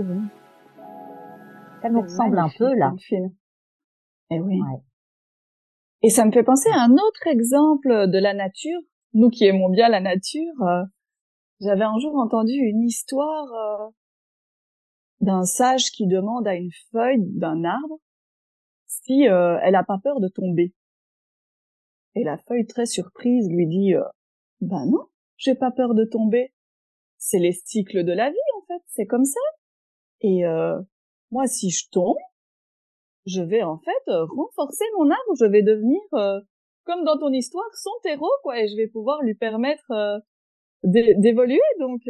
Ça 1.81 1.89
nous 1.89 2.01
ressemble 2.01 2.37
un 2.37 2.49
peu, 2.57 2.75
là. 2.75 2.93
Eh 4.29 4.39
oui. 4.39 4.59
Et 6.01 6.09
ça 6.09 6.25
me 6.25 6.31
fait 6.31 6.43
penser 6.43 6.69
à 6.69 6.81
un 6.81 6.91
autre 6.91 7.27
exemple 7.27 8.09
de 8.09 8.19
la 8.19 8.33
nature. 8.33 8.81
Nous 9.13 9.29
qui 9.29 9.45
aimons 9.45 9.69
bien 9.69 9.89
la 9.89 9.99
nature, 9.99 10.61
euh, 10.63 10.83
j'avais 11.61 11.83
un 11.83 11.99
jour 11.99 12.15
entendu 12.15 12.53
une 12.53 12.81
histoire 12.81 13.53
euh, 13.53 13.89
d'un 15.21 15.43
sage 15.43 15.91
qui 15.91 16.07
demande 16.07 16.47
à 16.47 16.55
une 16.55 16.71
feuille 16.91 17.19
d'un 17.19 17.63
arbre 17.63 17.99
si 18.87 19.27
euh, 19.27 19.59
elle 19.61 19.75
a 19.75 19.83
pas 19.83 19.99
peur 19.99 20.19
de 20.19 20.27
tomber. 20.29 20.73
Et 22.15 22.23
la 22.23 22.37
feuille, 22.37 22.65
très 22.65 22.87
surprise, 22.87 23.47
lui 23.49 23.67
dit 23.67 23.93
Ben 24.61 24.85
non, 24.85 25.05
j'ai 25.37 25.55
pas 25.55 25.71
peur 25.71 25.93
de 25.93 26.05
tomber. 26.05 26.53
C'est 27.17 27.39
les 27.39 27.53
cycles 27.53 28.03
de 28.03 28.11
la 28.11 28.29
vie, 28.29 28.35
en 28.57 28.65
fait, 28.65 28.81
c'est 28.87 29.05
comme 29.05 29.25
ça. 29.25 29.39
Et 30.21 30.43
moi, 31.31 31.47
si 31.47 31.71
je 31.71 31.89
tombe, 31.89 32.17
je 33.25 33.41
vais 33.41 33.63
en 33.63 33.79
fait 33.79 34.11
renforcer 34.11 34.85
mon 34.97 35.09
arbre, 35.09 35.35
je 35.39 35.45
vais 35.45 35.63
devenir, 35.63 35.99
comme 36.85 37.03
dans 37.03 37.17
ton 37.17 37.31
histoire, 37.31 37.65
son 37.75 37.91
terreau, 38.03 38.31
quoi, 38.43 38.59
et 38.59 38.67
je 38.67 38.75
vais 38.75 38.87
pouvoir 38.87 39.21
lui 39.21 39.35
permettre 39.35 39.91
d'évoluer. 40.83 41.61
Donc, 41.79 42.01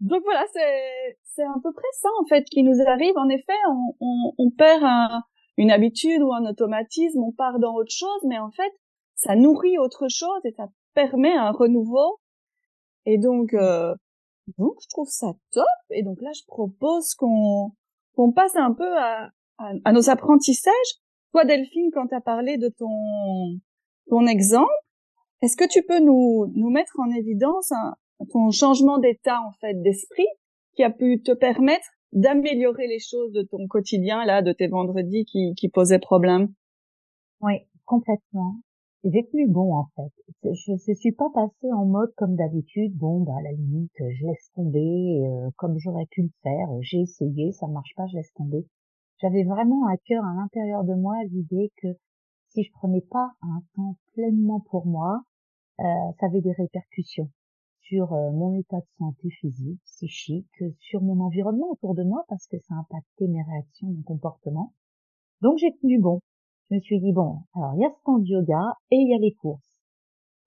donc 0.00 0.22
voilà, 0.24 0.44
c'est 0.52 1.18
c'est 1.24 1.44
à 1.44 1.54
peu 1.62 1.72
près 1.72 1.88
ça 2.00 2.08
en 2.20 2.26
fait 2.26 2.44
qui 2.44 2.62
nous 2.62 2.80
arrive. 2.86 3.16
En 3.16 3.28
effet, 3.28 3.52
on, 3.68 3.94
on, 4.00 4.32
on 4.38 4.50
perd 4.50 4.82
un, 4.82 5.22
une 5.58 5.70
habitude 5.72 6.22
ou 6.22 6.32
un 6.32 6.46
automatisme, 6.46 7.22
on 7.22 7.32
part 7.32 7.58
dans 7.58 7.74
autre 7.74 7.92
chose, 7.92 8.22
mais 8.26 8.38
en 8.38 8.50
fait, 8.50 8.72
ça 9.16 9.34
nourrit 9.34 9.76
autre 9.78 10.06
chose 10.08 10.40
et 10.44 10.52
ça 10.52 10.68
permet 10.94 11.34
un 11.34 11.50
renouveau. 11.50 12.20
Et 13.06 13.18
donc, 13.18 13.52
euh, 13.54 13.94
donc 14.56 14.74
je 14.80 14.88
trouve 14.88 15.08
ça 15.08 15.32
top. 15.50 15.66
Et 15.90 16.02
donc 16.02 16.20
là, 16.22 16.30
je 16.32 16.42
propose 16.46 17.14
qu'on 17.14 17.72
qu'on 18.14 18.32
passe 18.32 18.56
un 18.56 18.72
peu 18.72 18.96
à, 18.98 19.30
à, 19.58 19.92
nos 19.92 20.10
apprentissages. 20.10 20.72
Toi, 21.32 21.44
Delphine, 21.44 21.90
quand 21.92 22.06
tu 22.08 22.14
as 22.14 22.20
parlé 22.20 22.56
de 22.56 22.68
ton 22.68 23.60
ton 24.08 24.26
exemple, 24.26 24.72
est-ce 25.42 25.56
que 25.56 25.68
tu 25.68 25.82
peux 25.82 26.00
nous 26.00 26.50
nous 26.54 26.70
mettre 26.70 26.98
en 26.98 27.10
évidence 27.10 27.72
ton 28.30 28.50
changement 28.50 28.98
d'état 28.98 29.40
en 29.42 29.52
fait 29.60 29.74
d'esprit 29.74 30.26
qui 30.74 30.82
a 30.82 30.90
pu 30.90 31.22
te 31.22 31.32
permettre 31.32 31.86
d'améliorer 32.12 32.86
les 32.86 32.98
choses 32.98 33.32
de 33.32 33.42
ton 33.42 33.66
quotidien 33.68 34.24
là, 34.24 34.42
de 34.42 34.52
tes 34.52 34.66
vendredis 34.66 35.24
qui, 35.26 35.54
qui 35.54 35.68
posaient 35.68 35.98
problème? 35.98 36.52
Oui, 37.40 37.54
complètement. 37.84 38.56
J'ai 39.04 39.24
tenu 39.26 39.46
bon 39.46 39.74
en 39.74 39.86
fait. 39.94 40.12
Je 40.42 40.72
ne 40.72 40.96
suis 40.96 41.12
pas 41.12 41.30
passée 41.32 41.72
en 41.72 41.84
mode 41.84 42.12
comme 42.16 42.34
d'habitude. 42.34 42.96
Bon, 42.96 43.20
bah 43.20 43.34
à 43.38 43.42
la 43.42 43.52
limite, 43.52 43.92
je 43.98 44.26
laisse 44.26 44.50
tomber 44.54 45.22
euh, 45.24 45.50
comme 45.56 45.78
j'aurais 45.78 46.06
pu 46.10 46.22
le 46.22 46.30
faire. 46.42 46.68
J'ai 46.80 47.02
essayé, 47.02 47.52
ça 47.52 47.68
marche 47.68 47.94
pas, 47.96 48.06
je 48.08 48.16
laisse 48.16 48.32
tomber. 48.34 48.66
J'avais 49.20 49.44
vraiment 49.44 49.86
à 49.86 49.96
cœur 49.96 50.24
à 50.24 50.34
l'intérieur 50.34 50.84
de 50.84 50.94
moi 50.94 51.16
l'idée 51.24 51.72
que 51.82 51.88
si 52.50 52.62
je 52.62 52.72
prenais 52.72 53.00
pas 53.00 53.32
un 53.42 53.62
temps 53.74 53.96
pleinement 54.14 54.60
pour 54.60 54.86
moi, 54.86 55.22
euh, 55.80 55.84
ça 56.20 56.26
avait 56.26 56.40
des 56.40 56.52
répercussions 56.52 57.30
sur 57.80 58.12
euh, 58.12 58.30
mon 58.30 58.54
état 58.54 58.78
de 58.78 58.86
santé 58.98 59.30
physique, 59.30 59.80
psychique, 59.84 60.62
sur 60.78 61.02
mon 61.02 61.20
environnement 61.20 61.70
autour 61.70 61.94
de 61.94 62.04
moi 62.04 62.24
parce 62.28 62.46
que 62.46 62.58
ça 62.58 62.74
a 62.74 62.78
impacté 62.78 63.26
mes 63.26 63.42
réactions, 63.42 63.88
mon 63.88 64.02
comportement. 64.02 64.72
Donc 65.40 65.58
j'ai 65.58 65.72
tenu 65.80 65.98
bon. 65.98 66.20
Je 66.70 66.76
me 66.76 66.80
suis 66.80 67.00
dit 67.00 67.12
bon, 67.12 67.40
alors 67.54 67.74
il 67.74 67.80
y 67.80 67.86
a 67.86 67.90
ce 67.90 68.04
temps 68.04 68.18
de 68.18 68.26
yoga 68.26 68.74
et 68.90 68.96
il 68.96 69.08
y 69.08 69.14
a 69.14 69.18
les 69.18 69.34
courses. 69.34 69.80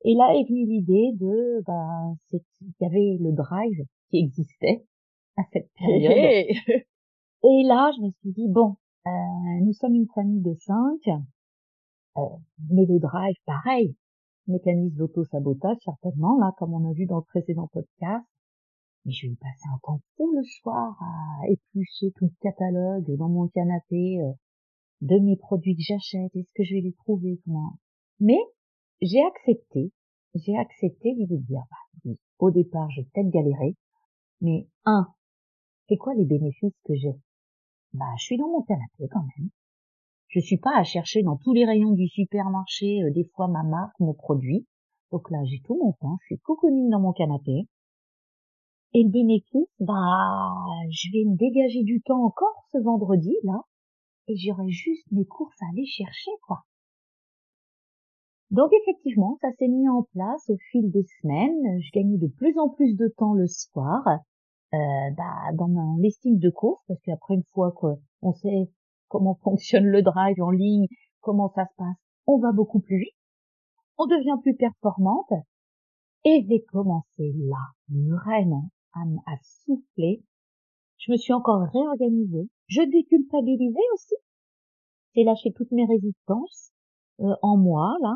Et 0.06 0.14
là 0.16 0.34
est 0.34 0.48
venue 0.48 0.66
l'idée 0.66 1.12
de, 1.16 1.62
bah, 1.66 2.14
il 2.32 2.74
y 2.80 2.86
avait 2.86 3.18
le 3.20 3.34
drive 3.34 3.86
qui 4.10 4.20
existait 4.20 4.86
à 5.36 5.42
cette 5.52 5.70
période. 5.74 6.48
et 7.44 7.64
là, 7.64 7.92
je 7.96 8.02
me 8.02 8.12
suis 8.12 8.32
dit 8.34 8.48
bon, 8.48 8.76
euh, 9.08 9.10
nous 9.64 9.74
sommes 9.74 9.96
une 9.96 10.08
famille 10.14 10.42
de 10.42 10.54
cinq, 10.60 11.08
euh, 12.18 12.22
mais 12.70 12.86
le 12.86 13.00
drive, 13.00 13.36
pareil, 13.46 13.96
mécanisme 14.48 14.96
d'auto-sabotage, 14.96 15.78
certainement, 15.84 16.38
là, 16.40 16.54
comme 16.58 16.74
on 16.74 16.90
a 16.90 16.94
vu 16.94 17.06
dans 17.06 17.18
le 17.18 17.24
précédent 17.24 17.68
podcast. 17.72 18.26
Mais 19.06 19.14
je 19.14 19.28
vais 19.28 19.36
passer 19.36 19.68
un 19.74 19.80
temps 19.84 20.02
fou 20.16 20.32
le 20.36 20.44
soir 20.44 20.96
à 21.02 21.48
éplucher 21.50 22.12
tout 22.16 22.26
le 22.26 22.36
catalogue 22.42 23.18
dans 23.18 23.30
mon 23.30 23.48
canapé 23.48 24.20
euh, 24.22 24.32
de 25.02 25.18
mes 25.18 25.38
produits 25.38 25.76
que 25.76 25.82
j'achète. 25.82 26.36
Est-ce 26.36 26.52
que 26.54 26.64
je 26.64 26.76
vais 26.76 26.82
les 26.82 26.94
trouver 26.94 27.40
comment 27.44 27.78
Mais 28.20 28.40
j'ai 29.02 29.22
accepté, 29.26 29.92
j'ai 30.36 30.56
accepté 30.56 31.14
l'idée 31.14 31.38
de 31.38 31.46
dire, 31.46 31.64
bah, 31.72 32.12
au 32.38 32.52
départ, 32.52 32.90
j'ai 32.92 33.04
peut-être 33.06 33.30
galéré, 33.32 33.76
mais 34.42 34.68
un, 34.86 35.08
c'est 35.90 35.98
quoi 35.98 36.14
les 36.14 36.26
bénéfices 36.26 36.78
que 36.86 36.94
j'ai? 36.94 37.16
Bah, 37.94 38.06
je 38.18 38.24
suis 38.24 38.38
dans 38.38 38.48
mon 38.48 38.62
canapé 38.62 39.08
quand 39.12 39.26
même. 39.38 39.50
Je 40.30 40.40
suis 40.40 40.58
pas 40.58 40.78
à 40.78 40.84
chercher 40.84 41.24
dans 41.24 41.36
tous 41.38 41.54
les 41.54 41.66
rayons 41.66 41.92
du 41.92 42.08
supermarché 42.08 43.04
euh, 43.04 43.12
des 43.12 43.26
fois 43.36 43.48
ma 43.50 43.64
marque, 43.64 44.00
mon 44.00 44.14
produit. 44.14 44.66
Donc 45.12 45.30
là, 45.30 45.40
j'ai 45.44 45.60
tout 45.66 45.76
mon 45.76 45.92
temps, 45.94 46.18
je 46.22 46.28
suis 46.28 46.40
cocooning 46.40 46.90
dans 46.90 47.02
mon 47.02 47.12
canapé. 47.12 47.68
Et 48.94 49.04
le 49.04 49.10
bénéfice, 49.10 49.68
bah, 49.80 50.54
je 50.90 51.12
vais 51.12 51.26
me 51.30 51.36
dégager 51.36 51.84
du 51.84 52.02
temps 52.02 52.24
encore 52.24 52.66
ce 52.72 52.78
vendredi, 52.78 53.34
là, 53.44 53.62
et 54.28 54.38
j'aurai 54.38 54.70
juste 54.70 55.06
mes 55.12 55.26
courses 55.26 55.62
à 55.62 55.66
aller 55.72 55.86
chercher, 55.86 56.32
quoi. 56.48 56.64
Donc 58.52 58.70
effectivement, 58.82 59.38
ça 59.42 59.48
s'est 59.58 59.70
mis 59.70 59.88
en 59.88 60.04
place 60.12 60.50
au 60.50 60.58
fil 60.72 60.92
des 60.92 61.06
semaines. 61.22 61.82
Je 61.82 61.92
gagnais 61.94 62.18
de 62.18 62.28
plus 62.28 62.58
en 62.60 62.68
plus 62.68 62.96
de 62.96 63.08
temps 63.18 63.34
le 63.34 63.48
soir, 63.48 64.04
bah, 64.72 65.52
dans 65.54 65.68
mon 65.68 65.98
listing 65.98 66.40
de 66.40 66.50
courses, 66.50 66.84
parce 66.88 67.02
qu'après 67.02 67.36
une 67.36 67.44
fois 67.54 67.72
qu'on 67.74 68.34
sait 68.34 68.70
comment 69.10 69.36
fonctionne 69.44 69.86
le 69.86 70.02
drive 70.02 70.42
en 70.42 70.52
ligne, 70.52 70.88
comment 71.20 71.50
ça 71.50 71.66
se 71.66 71.76
passe, 71.78 71.98
on 72.28 72.40
va 72.40 72.52
beaucoup 72.52 72.80
plus 72.80 73.00
vite, 73.00 73.16
on 73.98 74.06
devient 74.06 74.38
plus 74.42 74.56
performante, 74.56 75.32
et 76.24 76.46
j'ai 76.48 76.62
commencé 76.62 77.34
là, 77.36 77.74
vraiment, 77.90 78.70
à, 78.94 79.02
à 79.26 79.36
souffler. 79.42 80.24
Je 80.98 81.12
me 81.12 81.18
suis 81.18 81.34
encore 81.34 81.62
réorganisée. 81.74 82.48
Je 82.68 82.82
déculpabilisais 82.84 83.80
aussi. 83.94 84.16
J'ai 85.16 85.24
lâché 85.24 85.52
toutes 85.52 85.72
mes 85.72 85.86
résistances 85.86 86.72
euh, 87.22 87.34
en 87.42 87.58
moi, 87.58 87.96
là. 88.02 88.14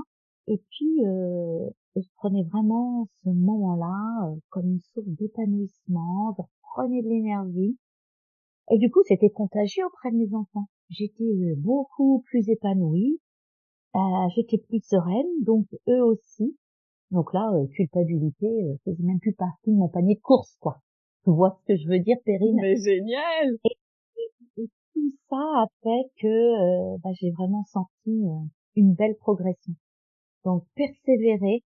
Et 0.47 0.61
puis, 0.69 1.03
euh, 1.03 1.69
je 2.01 2.09
prenais 2.15 2.43
vraiment 2.43 3.07
ce 3.23 3.29
moment-là 3.29 4.29
euh, 4.29 4.35
comme 4.49 4.67
une 4.67 4.81
source 4.93 5.07
d'épanouissement. 5.07 6.35
Je 6.37 6.43
prenais 6.73 7.01
de 7.01 7.07
l'énergie. 7.07 7.77
Et 8.71 8.77
du 8.77 8.89
coup, 8.89 9.01
c'était 9.05 9.29
contagieux 9.29 9.85
auprès 9.85 10.11
de 10.11 10.17
mes 10.17 10.33
enfants 10.33 10.67
j'étais 10.89 11.23
euh, 11.23 11.55
beaucoup 11.57 12.23
plus 12.25 12.47
épanouie, 12.49 13.19
euh, 13.95 13.99
j'étais 14.35 14.57
plus 14.57 14.83
sereine, 14.83 15.27
donc 15.41 15.65
eux 15.87 16.03
aussi. 16.03 16.57
Donc 17.11 17.33
là, 17.33 17.51
euh, 17.53 17.67
culpabilité 17.67 18.47
euh, 18.47 18.75
faisait 18.83 19.03
même 19.03 19.19
plus 19.19 19.33
partie 19.33 19.71
de 19.71 19.77
mon 19.77 19.87
panier 19.87 20.15
de 20.15 20.21
courses, 20.21 20.57
quoi. 20.59 20.79
Tu 21.23 21.31
vois 21.31 21.57
ce 21.59 21.73
que 21.73 21.77
je 21.79 21.87
veux 21.87 21.99
dire, 21.99 22.17
Perrine? 22.25 22.57
Mais 22.61 22.75
génial 22.75 23.57
et, 23.65 24.67
tout 24.93 25.11
ça 25.29 25.37
a 25.37 25.65
fait 25.83 26.09
que 26.21 26.97
bah, 26.99 27.09
j'ai 27.13 27.31
vraiment 27.31 27.65
senti 27.65 28.23
une 28.75 28.93
belle 28.93 29.15
progression. 29.17 29.73
Donc 30.45 30.63
persévérer, 30.75 31.63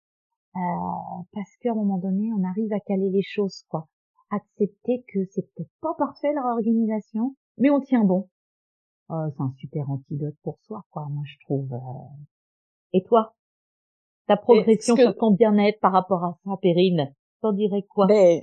parce 0.54 1.56
qu'à 1.61 1.73
un 1.73 1.75
moment 1.75 1.99
donné, 1.99 2.30
on 2.32 2.44
arrive 2.44 2.73
à 2.73 2.80
caler 2.80 3.11
les 3.11 3.23
choses, 3.23 3.64
quoi. 3.68 3.88
Accepter 4.30 5.04
que 5.12 5.20
c'est 5.30 5.42
peut-être 5.54 5.70
pas 5.80 5.94
parfait 5.99 6.32
leur 6.32 6.46
organisation, 6.46 7.37
mais 7.58 7.70
on 7.70 7.80
tient 7.80 8.04
bon. 8.04 8.28
Oh, 9.11 9.25
c'est 9.37 9.42
un 9.42 9.52
super 9.58 9.90
antidote 9.90 10.34
pour 10.42 10.58
soi, 10.62 10.82
quoi, 10.90 11.06
moi 11.11 11.23
je 11.26 11.37
trouve. 11.44 11.73
Euh. 11.73 11.78
Et 12.92 13.02
toi, 13.02 13.34
ta 14.26 14.37
progression 14.37 14.96
sur 14.96 15.16
ton 15.16 15.32
bien-être 15.32 15.78
par 15.80 15.92
rapport 15.92 16.25
à 16.25 16.38
ça, 16.44 16.52
Perrine, 16.62 17.12
t'en 17.42 17.52
dirais 17.52 17.82
quoi 17.88 18.06
ben, 18.06 18.42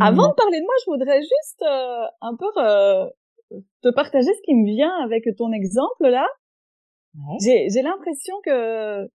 Avant 0.00 0.28
de 0.28 0.34
parler 0.34 0.60
de 0.60 0.64
moi, 0.64 0.74
je 0.84 0.90
voudrais 0.90 1.20
juste 1.20 1.62
euh, 1.62 2.06
un 2.20 2.36
peu 2.36 2.46
euh, 2.58 3.10
te 3.82 3.92
partager 3.94 4.32
ce 4.32 4.42
qui 4.42 4.54
me 4.54 4.66
vient 4.66 4.94
avec 5.02 5.24
ton 5.36 5.50
exemple 5.52 6.08
là. 6.08 6.26
Ouais. 7.14 7.36
J'ai 7.68 7.82
l'impression 7.82 8.34
que 8.44 9.10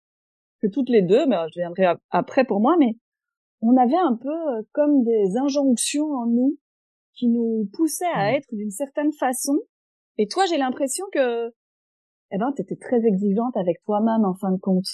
que 0.66 0.73
toutes 0.73 0.88
les 0.88 1.02
deux, 1.02 1.26
mais 1.26 1.37
je 1.54 1.61
viendrai 1.61 1.87
après 2.11 2.44
pour 2.44 2.61
moi, 2.61 2.76
mais 2.78 2.97
on 3.61 3.76
avait 3.76 3.97
un 3.97 4.16
peu 4.16 4.64
comme 4.73 5.04
des 5.04 5.37
injonctions 5.37 6.12
en 6.12 6.26
nous 6.26 6.59
qui 7.12 7.28
nous 7.28 7.68
poussaient 7.73 8.12
à 8.12 8.33
être 8.35 8.49
d'une 8.52 8.71
certaine 8.71 9.12
façon 9.12 9.61
et 10.18 10.28
toi, 10.28 10.44
j'ai 10.47 10.59
l'impression 10.59 11.04
que, 11.12 11.49
eh 12.30 12.38
ben, 12.38 12.52
t'étais 12.52 12.76
très 12.76 13.04
exigeante 13.04 13.56
avec 13.56 13.83
toi-même 13.85 14.25
en 14.25 14.35
fin 14.35 14.52
de 14.52 14.61
compte. 14.61 14.87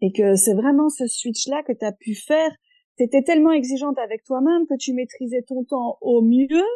Et 0.00 0.12
que 0.12 0.36
c'est 0.36 0.54
vraiment 0.54 0.88
ce 0.88 1.06
switch-là 1.06 1.62
que 1.64 1.72
t'as 1.72 1.92
pu 1.92 2.14
faire. 2.14 2.50
T'étais 2.96 3.22
tellement 3.22 3.52
exigeante 3.52 3.98
avec 3.98 4.22
toi-même 4.24 4.66
que 4.66 4.76
tu 4.78 4.92
maîtrisais 4.92 5.42
ton 5.42 5.64
temps 5.64 5.98
au 6.00 6.22
mieux. 6.22 6.66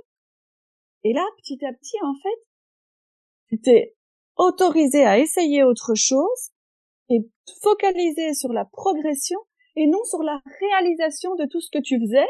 Et 1.04 1.12
là, 1.12 1.24
petit 1.38 1.64
à 1.64 1.72
petit, 1.72 1.96
en 2.02 2.14
fait, 2.14 2.46
tu 3.48 3.60
t'es 3.60 3.94
autorisé 4.36 5.04
à 5.04 5.18
essayer 5.18 5.62
autre 5.62 5.94
chose 5.94 6.51
et 7.12 8.34
sur 8.34 8.52
la 8.52 8.64
progression 8.64 9.38
et 9.76 9.86
non 9.86 10.02
sur 10.04 10.22
la 10.22 10.40
réalisation 10.60 11.34
de 11.36 11.46
tout 11.46 11.60
ce 11.60 11.70
que 11.70 11.82
tu 11.82 11.98
faisais 12.00 12.26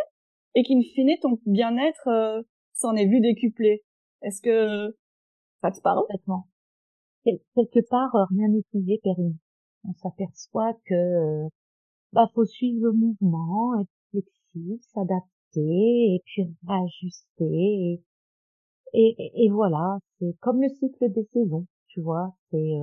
et 0.55 0.63
qu'in 0.63 0.81
fine 0.95 1.17
ton 1.21 1.39
bien-être 1.47 2.09
euh, 2.09 2.43
s'en 2.75 2.95
est 2.95 3.07
vu 3.07 3.21
décuplé. 3.21 3.83
Est-ce 4.23 4.41
que 4.41 4.97
ça 5.61 5.71
te 5.71 5.81
parle? 5.81 6.01
Complètement. 6.01 6.49
quelque 7.25 7.89
part, 7.89 8.15
euh, 8.15 8.25
rien 8.31 8.49
n'est 8.49 8.63
figé, 8.71 9.01
Perrine. 9.03 9.37
On 9.85 9.95
s'aperçoit 9.95 10.75
que 10.87 10.95
euh, 10.95 11.49
bah 12.13 12.31
faut 12.35 12.45
suivre 12.45 12.87
le 12.87 12.93
mouvement, 12.93 13.81
être 13.81 13.91
flexible, 14.11 14.79
s'adapter 14.95 16.15
et 16.15 16.23
puis 16.25 16.47
rajuster. 16.67 17.45
Et, 17.45 18.03
et, 18.93 19.45
et 19.45 19.51
voilà, 19.51 19.99
c'est 20.19 20.37
comme 20.41 20.61
le 20.63 20.69
cycle 20.69 21.11
des 21.11 21.25
saisons, 21.33 21.67
tu 21.89 22.01
vois. 22.01 22.35
C'est 22.51 22.79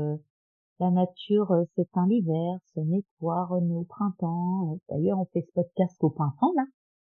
la 0.80 0.92
nature 0.92 1.54
s'éteint 1.76 2.08
l'hiver, 2.08 2.60
se 2.74 2.80
nettoie, 2.80 3.46
renaît 3.46 3.76
au 3.76 3.84
printemps. 3.84 4.78
D'ailleurs, 4.90 5.20
on 5.20 5.26
fait 5.26 5.42
ce 5.42 5.52
podcast 5.54 5.96
au 6.02 6.10
printemps 6.10 6.54
là, 6.56 6.66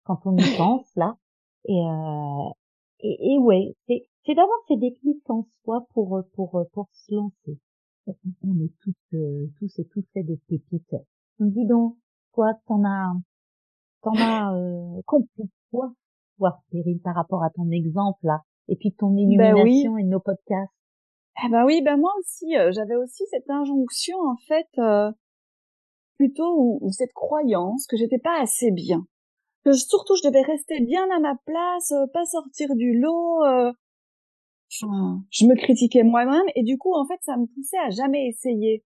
quand 0.05 0.21
on 0.25 0.37
y 0.37 0.43
pense 0.59 0.95
là. 0.97 1.17
Et, 1.67 1.81
euh, 1.81 2.51
et, 3.01 3.35
et 3.35 3.39
ouais, 3.39 3.75
c'est, 3.87 4.09
c'est 4.25 4.35
d'avoir 4.35 4.59
ces 4.69 4.77
déclics 4.77 5.29
en 5.29 5.47
soi 5.63 5.87
pour 5.93 6.23
pour 6.35 6.65
pour 6.73 6.89
se 6.93 7.15
lancer. 7.15 7.59
On 8.07 8.59
est 8.61 8.73
tous 8.81 8.95
euh, 9.15 9.47
tous 9.59 9.79
et 9.79 9.85
toutes 9.87 10.07
faits 10.15 10.27
de 10.27 10.39
pépites. 10.49 10.97
Dis 11.41 11.67
donc, 11.67 11.97
toi, 12.33 12.55
t'en 12.67 12.83
as 12.85 13.13
t'en 14.03 14.15
as 14.15 14.55
euh, 14.55 15.03
compris 15.07 15.51
quoi, 15.71 16.63
Périne, 16.71 17.01
par 17.01 17.15
rapport 17.15 17.43
à 17.43 17.51
ton 17.51 17.71
exemple 17.71 18.19
là, 18.23 18.43
et 18.69 18.77
puis 18.77 18.93
ton 18.93 19.11
ben 19.11 19.19
illumination 19.19 19.99
et 19.99 20.05
nos 20.05 20.21
podcasts? 20.21 20.73
Eh 21.45 21.49
ben 21.51 21.65
oui, 21.65 21.83
ben 21.83 21.97
moi 21.97 22.13
aussi, 22.19 22.57
euh, 22.57 22.73
j'avais 22.73 22.97
aussi 22.97 23.25
cette 23.31 23.49
injonction 23.49 24.17
en 24.21 24.37
fait, 24.49 24.67
euh, 24.79 25.13
plutôt 26.17 26.79
ou, 26.83 26.91
cette 26.91 27.13
croyance 27.13 27.87
que 27.87 27.97
j'étais 27.97 28.19
pas 28.19 28.41
assez 28.41 28.73
bien, 28.73 29.07
que 29.65 29.73
surtout 29.73 30.17
je 30.17 30.29
devais 30.29 30.43
rester 30.43 30.81
bien 30.81 31.07
à 31.17 31.21
ma 31.21 31.37
place, 31.47 31.93
euh, 31.93 32.07
pas 32.13 32.25
sortir 32.27 32.75
du 32.75 32.99
lot. 32.99 33.45
Enfin, 34.71 35.23
je 35.31 35.47
me 35.47 35.55
critiquais 35.57 36.03
moi-même 36.03 36.45
et 36.55 36.63
du 36.63 36.77
coup 36.77 36.95
en 36.95 37.07
fait 37.07 37.19
ça 37.23 37.37
me 37.37 37.47
poussait 37.47 37.79
à 37.79 37.91
jamais 37.91 38.27
essayer. 38.29 38.85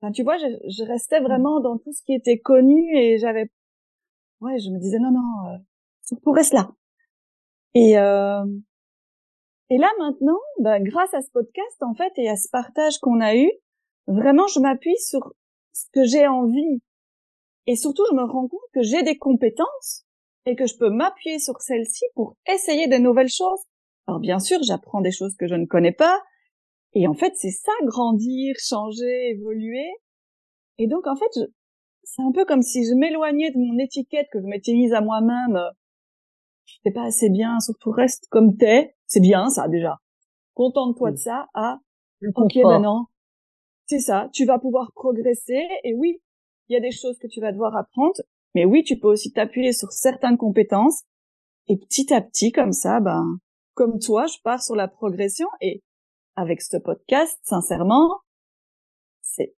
Enfin, 0.00 0.12
tu 0.12 0.22
vois, 0.24 0.38
je, 0.38 0.46
je 0.68 0.84
restais 0.84 1.20
vraiment 1.20 1.60
dans 1.60 1.78
tout 1.78 1.92
ce 1.92 2.02
qui 2.04 2.14
était 2.14 2.38
connu 2.38 2.96
et 2.96 3.18
j'avais, 3.18 3.50
ouais, 4.40 4.58
je 4.58 4.70
me 4.70 4.78
disais 4.80 4.98
non 4.98 5.12
non, 5.12 5.60
surtout 6.02 6.32
reste 6.32 6.54
là. 6.54 6.70
Et 7.74 7.96
et 9.70 9.78
là 9.78 9.90
maintenant, 9.98 10.38
bah, 10.58 10.80
grâce 10.80 11.14
à 11.14 11.22
ce 11.22 11.30
podcast 11.30 11.82
en 11.82 11.94
fait 11.94 12.12
et 12.16 12.28
à 12.28 12.36
ce 12.36 12.48
partage 12.50 12.98
qu'on 12.98 13.20
a 13.20 13.36
eu, 13.36 13.50
vraiment 14.06 14.46
je 14.48 14.60
m'appuie 14.60 14.98
sur 14.98 15.32
ce 15.72 15.86
que 15.92 16.04
j'ai 16.04 16.26
envie. 16.26 16.80
Et 17.66 17.76
surtout, 17.76 18.02
je 18.10 18.16
me 18.16 18.24
rends 18.24 18.48
compte 18.48 18.60
que 18.74 18.82
j'ai 18.82 19.02
des 19.02 19.16
compétences 19.16 20.04
et 20.46 20.56
que 20.56 20.66
je 20.66 20.76
peux 20.76 20.90
m'appuyer 20.90 21.38
sur 21.38 21.60
celles-ci 21.60 22.04
pour 22.14 22.36
essayer 22.52 22.88
de 22.88 22.96
nouvelles 22.96 23.28
choses. 23.28 23.60
Alors 24.06 24.20
bien 24.20 24.40
sûr, 24.40 24.58
j'apprends 24.62 25.00
des 25.00 25.12
choses 25.12 25.36
que 25.36 25.46
je 25.46 25.54
ne 25.54 25.66
connais 25.66 25.92
pas. 25.92 26.20
Et 26.94 27.06
en 27.06 27.14
fait, 27.14 27.34
c'est 27.36 27.50
ça, 27.50 27.72
grandir, 27.84 28.56
changer, 28.58 29.30
évoluer. 29.30 29.88
Et 30.78 30.88
donc, 30.88 31.06
en 31.06 31.14
fait, 31.14 31.50
c'est 32.02 32.22
un 32.22 32.32
peu 32.32 32.44
comme 32.44 32.62
si 32.62 32.84
je 32.84 32.94
m'éloignais 32.94 33.50
de 33.50 33.58
mon 33.58 33.78
étiquette 33.78 34.26
que 34.32 34.40
je 34.40 34.46
m'étais 34.46 34.72
mise 34.72 34.92
à 34.92 35.00
moi-même 35.00 35.56
euh, 35.56 35.70
t'es 36.82 36.90
pas 36.90 37.04
assez 37.04 37.30
bien, 37.30 37.60
surtout 37.60 37.90
reste 37.90 38.26
comme 38.30 38.56
t'es. 38.56 38.94
C'est 39.06 39.20
bien, 39.20 39.48
ça, 39.48 39.68
déjà. 39.68 39.98
Contente-toi 40.54 41.12
de 41.12 41.16
ça, 41.16 41.46
ah, 41.54 41.78
ok, 42.36 42.56
maintenant, 42.56 43.06
c'est 43.86 44.00
ça, 44.00 44.28
tu 44.32 44.44
vas 44.44 44.58
pouvoir 44.58 44.92
progresser, 44.94 45.66
et 45.84 45.94
oui, 45.94 46.20
il 46.68 46.74
y 46.74 46.76
a 46.76 46.80
des 46.80 46.92
choses 46.92 47.18
que 47.18 47.26
tu 47.26 47.40
vas 47.40 47.52
devoir 47.52 47.76
apprendre, 47.76 48.20
mais 48.54 48.64
oui, 48.64 48.84
tu 48.84 48.98
peux 48.98 49.08
aussi 49.08 49.32
t'appuyer 49.32 49.72
sur 49.72 49.90
certaines 49.90 50.36
compétences, 50.36 51.02
et 51.66 51.76
petit 51.76 52.12
à 52.12 52.20
petit, 52.20 52.52
comme 52.52 52.72
ça, 52.72 53.00
ben, 53.00 53.38
comme 53.74 53.98
toi, 53.98 54.26
je 54.26 54.38
pars 54.42 54.62
sur 54.62 54.76
la 54.76 54.86
progression, 54.86 55.48
et 55.60 55.82
avec 56.36 56.62
ce 56.62 56.76
podcast, 56.76 57.38
sincèrement, 57.42 58.20
c'est 59.22 59.54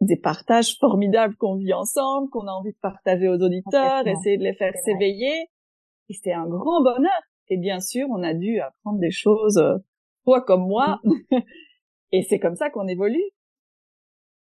des 0.00 0.16
partages 0.16 0.78
formidables 0.78 1.36
qu'on 1.36 1.56
vit 1.56 1.72
ensemble, 1.72 2.28
qu'on 2.30 2.46
a 2.46 2.52
envie 2.52 2.72
de 2.72 2.78
partager 2.78 3.28
aux 3.28 3.40
auditeurs, 3.40 4.06
essayer 4.06 4.36
de 4.36 4.44
les 4.44 4.54
faire 4.54 4.74
s'éveiller, 4.84 5.48
et 6.08 6.14
c'était 6.14 6.32
un 6.32 6.46
grand 6.46 6.82
bonheur. 6.82 7.22
Et 7.48 7.56
bien 7.56 7.80
sûr, 7.80 8.06
on 8.10 8.22
a 8.22 8.34
dû 8.34 8.60
apprendre 8.60 8.98
des 8.98 9.10
choses, 9.10 9.58
euh, 9.58 9.76
toi 10.24 10.42
comme 10.42 10.66
moi. 10.66 11.00
et 12.12 12.22
c'est 12.22 12.38
comme 12.38 12.56
ça 12.56 12.70
qu'on 12.70 12.88
évolue. 12.88 13.30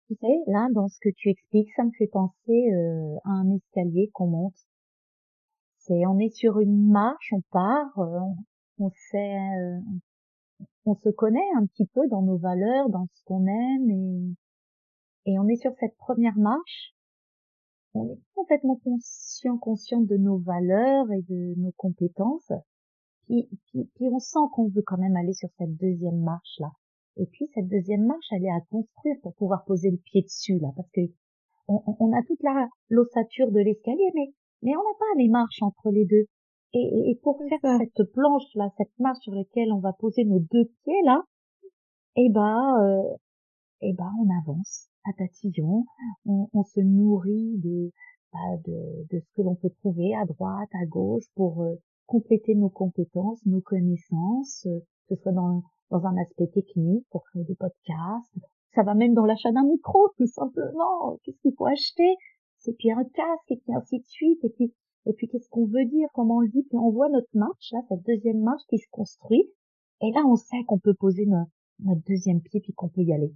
Tu 0.07 0.15
sais, 0.15 0.37
là, 0.47 0.67
dans 0.73 0.87
ce 0.87 0.97
que 1.01 1.09
tu 1.15 1.29
expliques, 1.29 1.69
ça 1.75 1.83
me 1.83 1.91
fait 1.97 2.07
penser 2.07 2.71
euh, 2.71 3.17
à 3.25 3.31
un 3.31 3.55
escalier 3.55 4.09
qu'on 4.13 4.27
monte. 4.27 4.55
C'est, 5.79 6.05
on 6.05 6.17
est 6.19 6.33
sur 6.33 6.59
une 6.59 6.89
marche, 6.89 7.33
on 7.33 7.41
part, 7.51 7.99
euh, 7.99 8.19
on 8.79 8.89
sait, 9.11 9.35
on 10.85 10.95
se 10.95 11.09
connaît 11.09 11.49
un 11.57 11.65
petit 11.65 11.85
peu 11.87 12.07
dans 12.09 12.21
nos 12.21 12.37
valeurs, 12.37 12.89
dans 12.89 13.07
ce 13.13 13.23
qu'on 13.25 13.45
aime, 13.47 13.89
et, 13.89 15.31
et 15.31 15.39
on 15.39 15.47
est 15.47 15.55
sur 15.55 15.71
cette 15.79 15.95
première 15.97 16.37
marche 16.37 16.93
on 17.97 18.13
est 18.13 18.19
complètement 18.35 18.79
conscient, 18.83 19.57
conscient 19.57 20.01
de 20.01 20.17
nos 20.17 20.37
valeurs 20.37 21.11
et 21.11 21.21
de 21.23 21.55
nos 21.57 21.71
compétences. 21.77 22.51
Puis, 23.25 23.49
puis, 23.71 24.07
on 24.11 24.19
sent 24.19 24.39
qu'on 24.53 24.69
veut 24.69 24.83
quand 24.85 24.97
même 24.97 25.15
aller 25.15 25.33
sur 25.33 25.49
cette 25.57 25.75
deuxième 25.75 26.21
marche 26.21 26.59
là. 26.59 26.71
Et 27.19 27.25
puis 27.25 27.49
cette 27.53 27.67
deuxième 27.67 28.05
marche, 28.05 28.27
elle 28.31 28.45
est 28.45 28.51
à 28.51 28.61
construire 28.69 29.15
pour 29.23 29.33
pouvoir 29.35 29.65
poser 29.65 29.89
le 29.89 29.97
pied 29.97 30.21
dessus 30.21 30.59
là, 30.59 30.69
parce 30.75 30.89
que 30.91 31.01
on, 31.67 32.13
a 32.13 32.23
toute 32.23 32.41
la 32.43 32.69
l'ossature 32.89 33.51
de 33.51 33.59
l'escalier, 33.59 34.11
mais 34.13 34.27
mais 34.61 34.71
on 34.75 34.79
n'a 34.79 34.97
pas 34.97 35.17
les 35.17 35.27
marches 35.27 35.61
entre 35.61 35.89
les 35.89 36.05
deux. 36.05 36.25
Et, 36.73 37.11
et 37.11 37.19
pour 37.23 37.39
faire 37.39 37.59
cette 37.79 38.11
planche 38.13 38.53
là, 38.55 38.69
cette 38.77 38.97
marche 38.99 39.19
sur 39.21 39.33
laquelle 39.33 39.73
on 39.73 39.79
va 39.79 39.93
poser 39.93 40.25
nos 40.25 40.39
deux 40.39 40.65
pieds 40.83 41.01
là, 41.05 41.23
eh 42.15 42.29
ben, 42.29 42.75
euh, 42.81 43.15
eh 43.81 43.93
ben 43.93 44.11
on 44.21 44.29
avance 44.41 44.89
à 45.09 45.13
tatillon, 45.13 45.85
on, 46.25 46.49
on 46.53 46.63
se 46.63 46.79
nourrit 46.79 47.57
de, 47.57 47.91
bah, 48.33 48.57
de, 48.65 49.07
de 49.11 49.19
ce 49.19 49.31
que 49.35 49.41
l'on 49.41 49.55
peut 49.55 49.69
trouver 49.81 50.13
à 50.15 50.25
droite, 50.25 50.69
à 50.73 50.85
gauche 50.85 51.25
pour 51.35 51.63
euh, 51.63 51.75
compléter 52.05 52.55
nos 52.55 52.69
compétences, 52.69 53.45
nos 53.45 53.61
connaissances, 53.61 54.65
euh, 54.65 54.79
que 55.07 55.15
ce 55.15 55.21
soit 55.21 55.31
dans, 55.31 55.63
dans 55.91 56.05
un 56.05 56.17
aspect 56.17 56.47
technique 56.47 57.05
pour 57.09 57.23
créer 57.25 57.43
des 57.43 57.55
podcasts. 57.55 58.33
Ça 58.73 58.83
va 58.83 58.95
même 58.95 59.13
dans 59.13 59.25
l'achat 59.25 59.51
d'un 59.51 59.65
micro, 59.65 60.09
tout 60.17 60.27
simplement. 60.27 61.17
Qu'est-ce 61.23 61.39
qu'il 61.41 61.53
faut 61.57 61.65
acheter? 61.65 62.15
C'est 62.57 62.73
puis 62.77 62.91
un 62.91 63.03
casque 63.03 63.49
et 63.49 63.57
puis 63.57 63.73
ainsi 63.73 63.99
de 63.99 64.05
suite. 64.05 64.43
Et 64.43 64.49
puis, 64.49 64.73
et 65.05 65.13
puis 65.13 65.27
qu'est-ce 65.27 65.49
qu'on 65.49 65.65
veut 65.65 65.85
dire 65.85 66.09
Comment 66.13 66.37
on 66.37 66.41
le 66.41 66.49
dit? 66.49 66.63
Puis 66.63 66.77
on 66.77 66.91
voit 66.91 67.09
notre 67.09 67.29
marche, 67.33 67.71
là, 67.71 67.79
cette 67.87 68.05
deuxième 68.05 68.41
marche 68.41 68.63
qui 68.69 68.77
se 68.77 68.89
construit. 68.91 69.49
Et 70.01 70.11
là, 70.11 70.21
on 70.27 70.35
sait 70.35 70.63
qu'on 70.67 70.79
peut 70.79 70.93
poser 70.93 71.25
notre, 71.25 71.51
notre 71.79 72.01
deuxième 72.07 72.41
pied 72.41 72.59
puis 72.59 72.73
qu'on 72.73 72.89
peut 72.89 73.01
y 73.01 73.13
aller. 73.13 73.33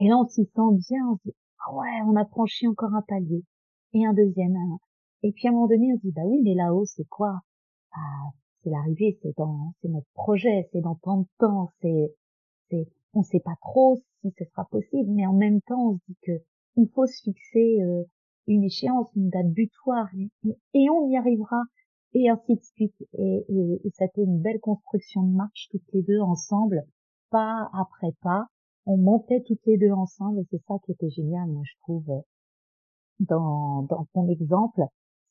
Et 0.00 0.08
là, 0.08 0.16
on 0.16 0.26
s'y 0.26 0.44
sent 0.44 0.88
bien, 0.88 1.08
on 1.08 1.16
se 1.16 1.22
dit, 1.24 1.34
ah 1.58 1.74
ouais, 1.74 2.00
on 2.06 2.16
a 2.16 2.24
franchi 2.24 2.66
encore 2.66 2.94
un 2.94 3.02
palier. 3.02 3.44
Et 3.92 4.06
un 4.06 4.14
deuxième. 4.14 4.56
Et 5.22 5.32
puis 5.32 5.46
à 5.46 5.50
un 5.50 5.54
moment 5.54 5.68
donné, 5.68 5.92
on 5.92 5.96
se 5.96 6.02
dit, 6.02 6.12
bah 6.12 6.22
oui, 6.24 6.40
mais 6.42 6.54
là-haut, 6.54 6.86
c'est 6.86 7.04
quoi? 7.04 7.40
Ah, 7.92 8.30
c'est 8.62 8.70
l'arrivée, 8.70 9.18
c'est 9.22 9.36
dans, 9.36 9.74
c'est 9.80 9.88
notre 9.88 10.10
projet, 10.14 10.68
c'est 10.72 10.80
dans 10.80 10.94
tant 10.96 11.18
de 11.18 11.26
temps, 11.38 11.70
c'est, 11.82 12.14
c'est, 12.70 12.88
on 13.14 13.22
sait 13.22 13.40
pas 13.40 13.56
trop 13.60 14.00
si 14.22 14.32
ce 14.38 14.44
sera 14.44 14.64
possible, 14.66 15.10
mais 15.10 15.26
en 15.26 15.32
même 15.32 15.60
temps, 15.62 15.90
on 15.90 15.94
se 15.98 16.04
dit 16.08 16.18
que 16.22 16.32
il 16.76 16.88
faut 16.94 17.06
se 17.06 17.22
fixer 17.22 17.82
euh, 17.82 18.04
une 18.46 18.64
échéance, 18.64 19.08
une 19.16 19.28
date 19.28 19.50
butoir, 19.50 20.06
et, 20.74 20.90
on 20.90 21.08
y 21.08 21.16
arrivera, 21.16 21.62
et 22.14 22.30
ainsi 22.30 22.54
de 22.54 22.62
suite. 22.62 22.94
Et, 23.18 23.44
et, 23.48 23.80
et 23.84 23.90
ça 23.94 24.04
a 24.04 24.06
été 24.06 24.22
une 24.22 24.40
belle 24.40 24.60
construction 24.60 25.22
de 25.22 25.34
marche 25.34 25.68
toutes 25.70 25.92
les 25.92 26.02
deux 26.02 26.20
ensemble, 26.20 26.84
pas 27.30 27.68
après 27.72 28.12
pas, 28.22 28.46
on 28.90 28.96
montait 28.96 29.40
toutes 29.46 29.64
les 29.66 29.78
deux 29.78 29.92
ensemble 29.92 30.40
et 30.40 30.46
c'est 30.50 30.62
ça 30.66 30.74
qui 30.84 30.90
était 30.90 31.10
génial, 31.10 31.48
moi 31.48 31.62
je 31.64 31.78
trouve, 31.82 32.10
dans, 33.20 33.86
ton 34.12 34.28
exemple, 34.28 34.82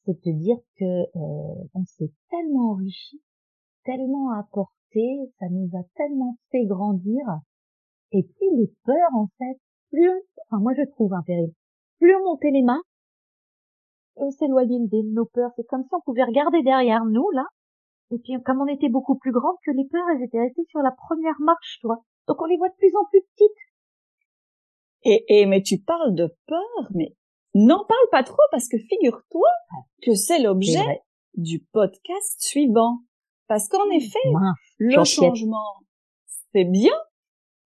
c'est 0.05 0.13
de 0.25 0.31
dire 0.31 0.55
que 0.77 0.85
euh, 0.85 1.67
on 1.73 1.83
s'est 1.83 2.11
tellement 2.29 2.71
enrichi, 2.71 3.21
tellement 3.83 4.31
apporté, 4.31 5.29
ça 5.39 5.47
nous 5.49 5.69
a 5.77 5.83
tellement 5.95 6.37
fait 6.51 6.65
grandir. 6.65 7.21
Et 8.13 8.23
puis 8.23 8.47
les 8.55 8.71
peurs, 8.85 9.13
en 9.13 9.27
fait, 9.37 9.59
plus, 9.91 10.21
enfin 10.47 10.61
moi 10.61 10.73
je 10.77 10.89
trouve 10.91 11.13
un 11.13 11.23
péril, 11.23 11.51
plus 11.99 12.15
on 12.15 12.23
montait 12.23 12.51
les 12.51 12.63
mains, 12.63 12.81
on 14.15 14.31
s'éloignait 14.31 14.79
de 14.79 15.13
nos 15.13 15.25
peurs. 15.25 15.51
C'est 15.57 15.67
comme 15.67 15.83
si 15.83 15.93
on 15.93 16.01
pouvait 16.01 16.23
regarder 16.23 16.63
derrière 16.63 17.03
nous 17.03 17.29
là. 17.31 17.43
Et 18.11 18.19
puis 18.19 18.41
comme 18.45 18.61
on 18.61 18.67
était 18.67 18.89
beaucoup 18.89 19.17
plus 19.17 19.33
grand 19.33 19.55
que 19.65 19.71
les 19.71 19.85
peurs, 19.91 20.07
elles 20.15 20.23
étaient 20.23 20.39
restées 20.39 20.65
sur 20.69 20.79
la 20.79 20.91
première 20.91 21.39
marche, 21.41 21.79
toi. 21.81 21.97
Donc 22.29 22.41
on 22.43 22.45
les 22.45 22.57
voit 22.57 22.69
de 22.69 22.75
plus 22.75 22.95
en 22.95 23.05
plus 23.09 23.21
petites. 23.33 23.57
Et, 25.03 25.25
et 25.39 25.45
mais 25.47 25.63
tu 25.63 25.79
parles 25.79 26.13
de 26.13 26.27
peur, 26.45 26.87
mais 26.93 27.15
n'en 27.55 27.83
parle 27.83 28.09
pas 28.11 28.23
trop 28.23 28.43
parce 28.51 28.69
que 28.69 28.77
figure-toi 28.77 29.49
que 30.03 30.13
c'est 30.13 30.37
l'objet 30.37 31.01
du 31.33 31.59
podcast 31.59 32.39
suivant. 32.39 32.99
Parce 33.47 33.67
qu'en 33.67 33.87
mmh, 33.87 33.93
effet, 33.93 34.19
le 34.77 35.03
changement, 35.03 35.81
c'est 36.53 36.65
bien, 36.65 36.93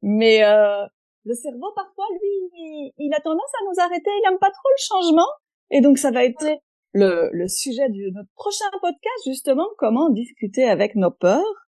mais 0.01 0.45
euh, 0.45 0.85
le 1.25 1.33
cerveau 1.33 1.73
parfois, 1.75 2.05
lui, 2.13 2.93
il, 2.97 3.13
a 3.13 3.19
tendance 3.19 3.51
à 3.59 3.65
nous 3.65 3.81
arrêter. 3.81 4.09
Il 4.09 4.29
aime 4.31 4.39
pas 4.39 4.51
trop 4.51 4.69
le 4.69 4.81
changement, 4.81 5.27
et 5.71 5.81
donc 5.81 5.97
ça 5.97 6.11
va 6.11 6.23
être 6.23 6.45
le, 6.93 7.29
le 7.33 7.47
sujet 7.49 7.89
de 7.89 8.13
notre 8.13 8.31
prochain 8.35 8.69
podcast, 8.79 9.23
justement, 9.25 9.67
comment 9.77 10.09
discuter 10.09 10.63
avec 10.63 10.95
nos 10.95 11.11
peurs. 11.11 11.67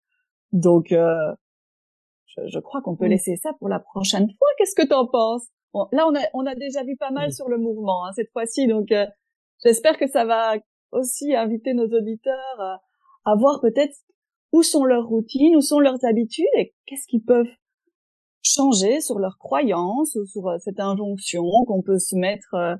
Donc, 0.51 0.91
euh, 0.91 1.33
je, 2.37 2.47
je, 2.47 2.59
crois 2.59 2.81
qu'on 2.83 2.97
peut 2.97 3.07
laisser 3.07 3.37
ça 3.37 3.53
pour 3.59 3.69
la 3.69 3.81
prochaine 3.81 4.27
fois. 4.27 4.49
Qu'est-ce 4.59 4.75
que 4.75 4.87
tu 4.87 4.95
en 4.95 5.07
penses? 5.07 5.47
Bon, 5.73 5.87
Là, 5.93 6.07
on 6.09 6.15
a, 6.15 6.23
on 6.35 6.47
a 6.47 6.55
déjà 6.55 6.83
vu 6.85 6.97
pas 6.97 7.11
mal 7.11 7.33
sur 7.33 7.49
le 7.49 7.59
mouvement 7.59 8.07
hein, 8.07 8.13
cette 8.15 8.31
fois-ci, 8.33 8.67
donc 8.67 8.91
euh, 8.93 9.07
j'espère 9.65 9.99
que 9.99 10.09
ça 10.09 10.25
va 10.25 10.55
aussi 10.93 11.35
inviter 11.35 11.75
nos 11.75 11.87
auditeurs 11.87 12.61
à, 12.61 12.81
à 13.25 13.37
voir 13.37 13.61
peut-être 13.61 13.95
où 14.53 14.63
sont 14.63 14.85
leurs 14.85 15.07
routines, 15.07 15.57
où 15.57 15.61
sont 15.61 15.79
leurs 15.79 16.05
habitudes 16.05 16.47
et 16.57 16.75
qu'est-ce 16.87 17.07
qu'ils 17.07 17.25
peuvent 17.25 17.51
changer 18.43 19.01
sur 19.01 19.19
leurs 19.19 19.39
croyances 19.39 20.17
ou 20.17 20.25
sur 20.27 20.49
euh, 20.49 20.59
cette 20.59 20.81
injonction 20.81 21.45
qu'on 21.67 21.83
peut 21.83 21.99
se 21.99 22.17
mettre 22.17 22.55
euh, 22.55 22.75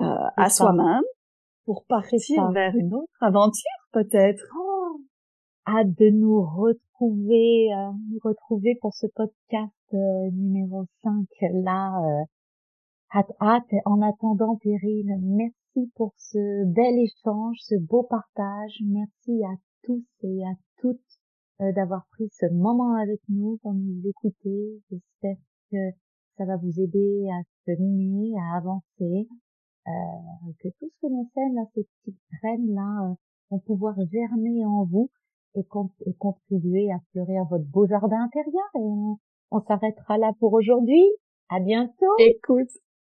euh 0.00 0.28
à 0.36 0.50
soi-même 0.50 1.02
pour 1.64 1.84
partir 1.86 2.50
vers 2.52 2.74
une 2.76 2.94
autre 2.94 3.12
aventure 3.20 3.82
peut-être. 3.92 4.44
Oh, 4.58 4.71
hâte 5.66 5.96
de 5.98 6.10
nous 6.10 6.42
retrouver, 6.42 7.72
euh, 7.72 7.92
nous 8.10 8.18
retrouver 8.22 8.76
pour 8.80 8.94
ce 8.94 9.06
podcast 9.06 9.72
euh, 9.94 10.30
numéro 10.32 10.84
5 11.02 11.26
là. 11.52 12.24
hâte, 13.14 13.32
hâte. 13.40 13.72
En 13.84 14.02
attendant, 14.02 14.56
Périne, 14.56 15.20
merci 15.22 15.90
pour 15.94 16.12
ce 16.16 16.64
bel 16.66 16.98
échange, 16.98 17.56
ce 17.60 17.76
beau 17.76 18.02
partage. 18.02 18.78
Merci 18.84 19.42
à 19.44 19.54
tous 19.82 20.04
et 20.22 20.44
à 20.44 20.52
toutes 20.78 21.00
euh, 21.62 21.72
d'avoir 21.72 22.06
pris 22.12 22.28
ce 22.32 22.46
moment 22.46 22.94
avec 22.94 23.20
nous 23.28 23.58
pour 23.62 23.74
nous 23.74 24.00
écouter. 24.04 24.82
J'espère 24.90 25.36
que 25.70 25.90
ça 26.36 26.44
va 26.44 26.56
vous 26.56 26.80
aider 26.80 27.28
à 27.30 27.42
cheminer, 27.66 28.32
à 28.38 28.56
avancer, 28.56 29.28
euh, 29.86 30.52
que 30.60 30.68
tout 30.80 30.90
ce 30.90 31.00
que 31.02 31.12
l'on 31.12 31.28
sème 31.34 31.54
là, 31.54 31.62
ces 31.74 31.84
petites 31.84 32.20
graines 32.40 32.74
là, 32.74 33.10
euh, 33.10 33.14
vont 33.50 33.58
pouvoir 33.60 33.94
germer 34.10 34.64
en 34.64 34.84
vous 34.84 35.10
et, 35.54 35.64
contribuer 36.18 36.90
à 36.92 36.98
fleurir 37.12 37.44
votre 37.50 37.64
beau 37.64 37.86
jardin 37.86 38.24
intérieur. 38.24 38.64
Et 38.74 38.78
on, 38.78 39.16
on 39.50 39.60
s'arrêtera 39.60 40.18
là 40.18 40.32
pour 40.40 40.52
aujourd'hui. 40.52 41.04
À 41.48 41.60
bientôt. 41.60 42.14
Écoute, 42.18 42.70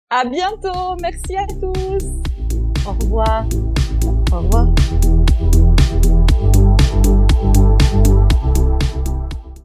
à 0.09 0.23
bientôt. 0.25 0.95
Merci 1.01 1.35
à 1.35 1.47
tous. 1.47 2.05
Au 2.87 2.91
revoir. 2.91 3.45
Au 4.31 4.37
revoir. 4.37 4.76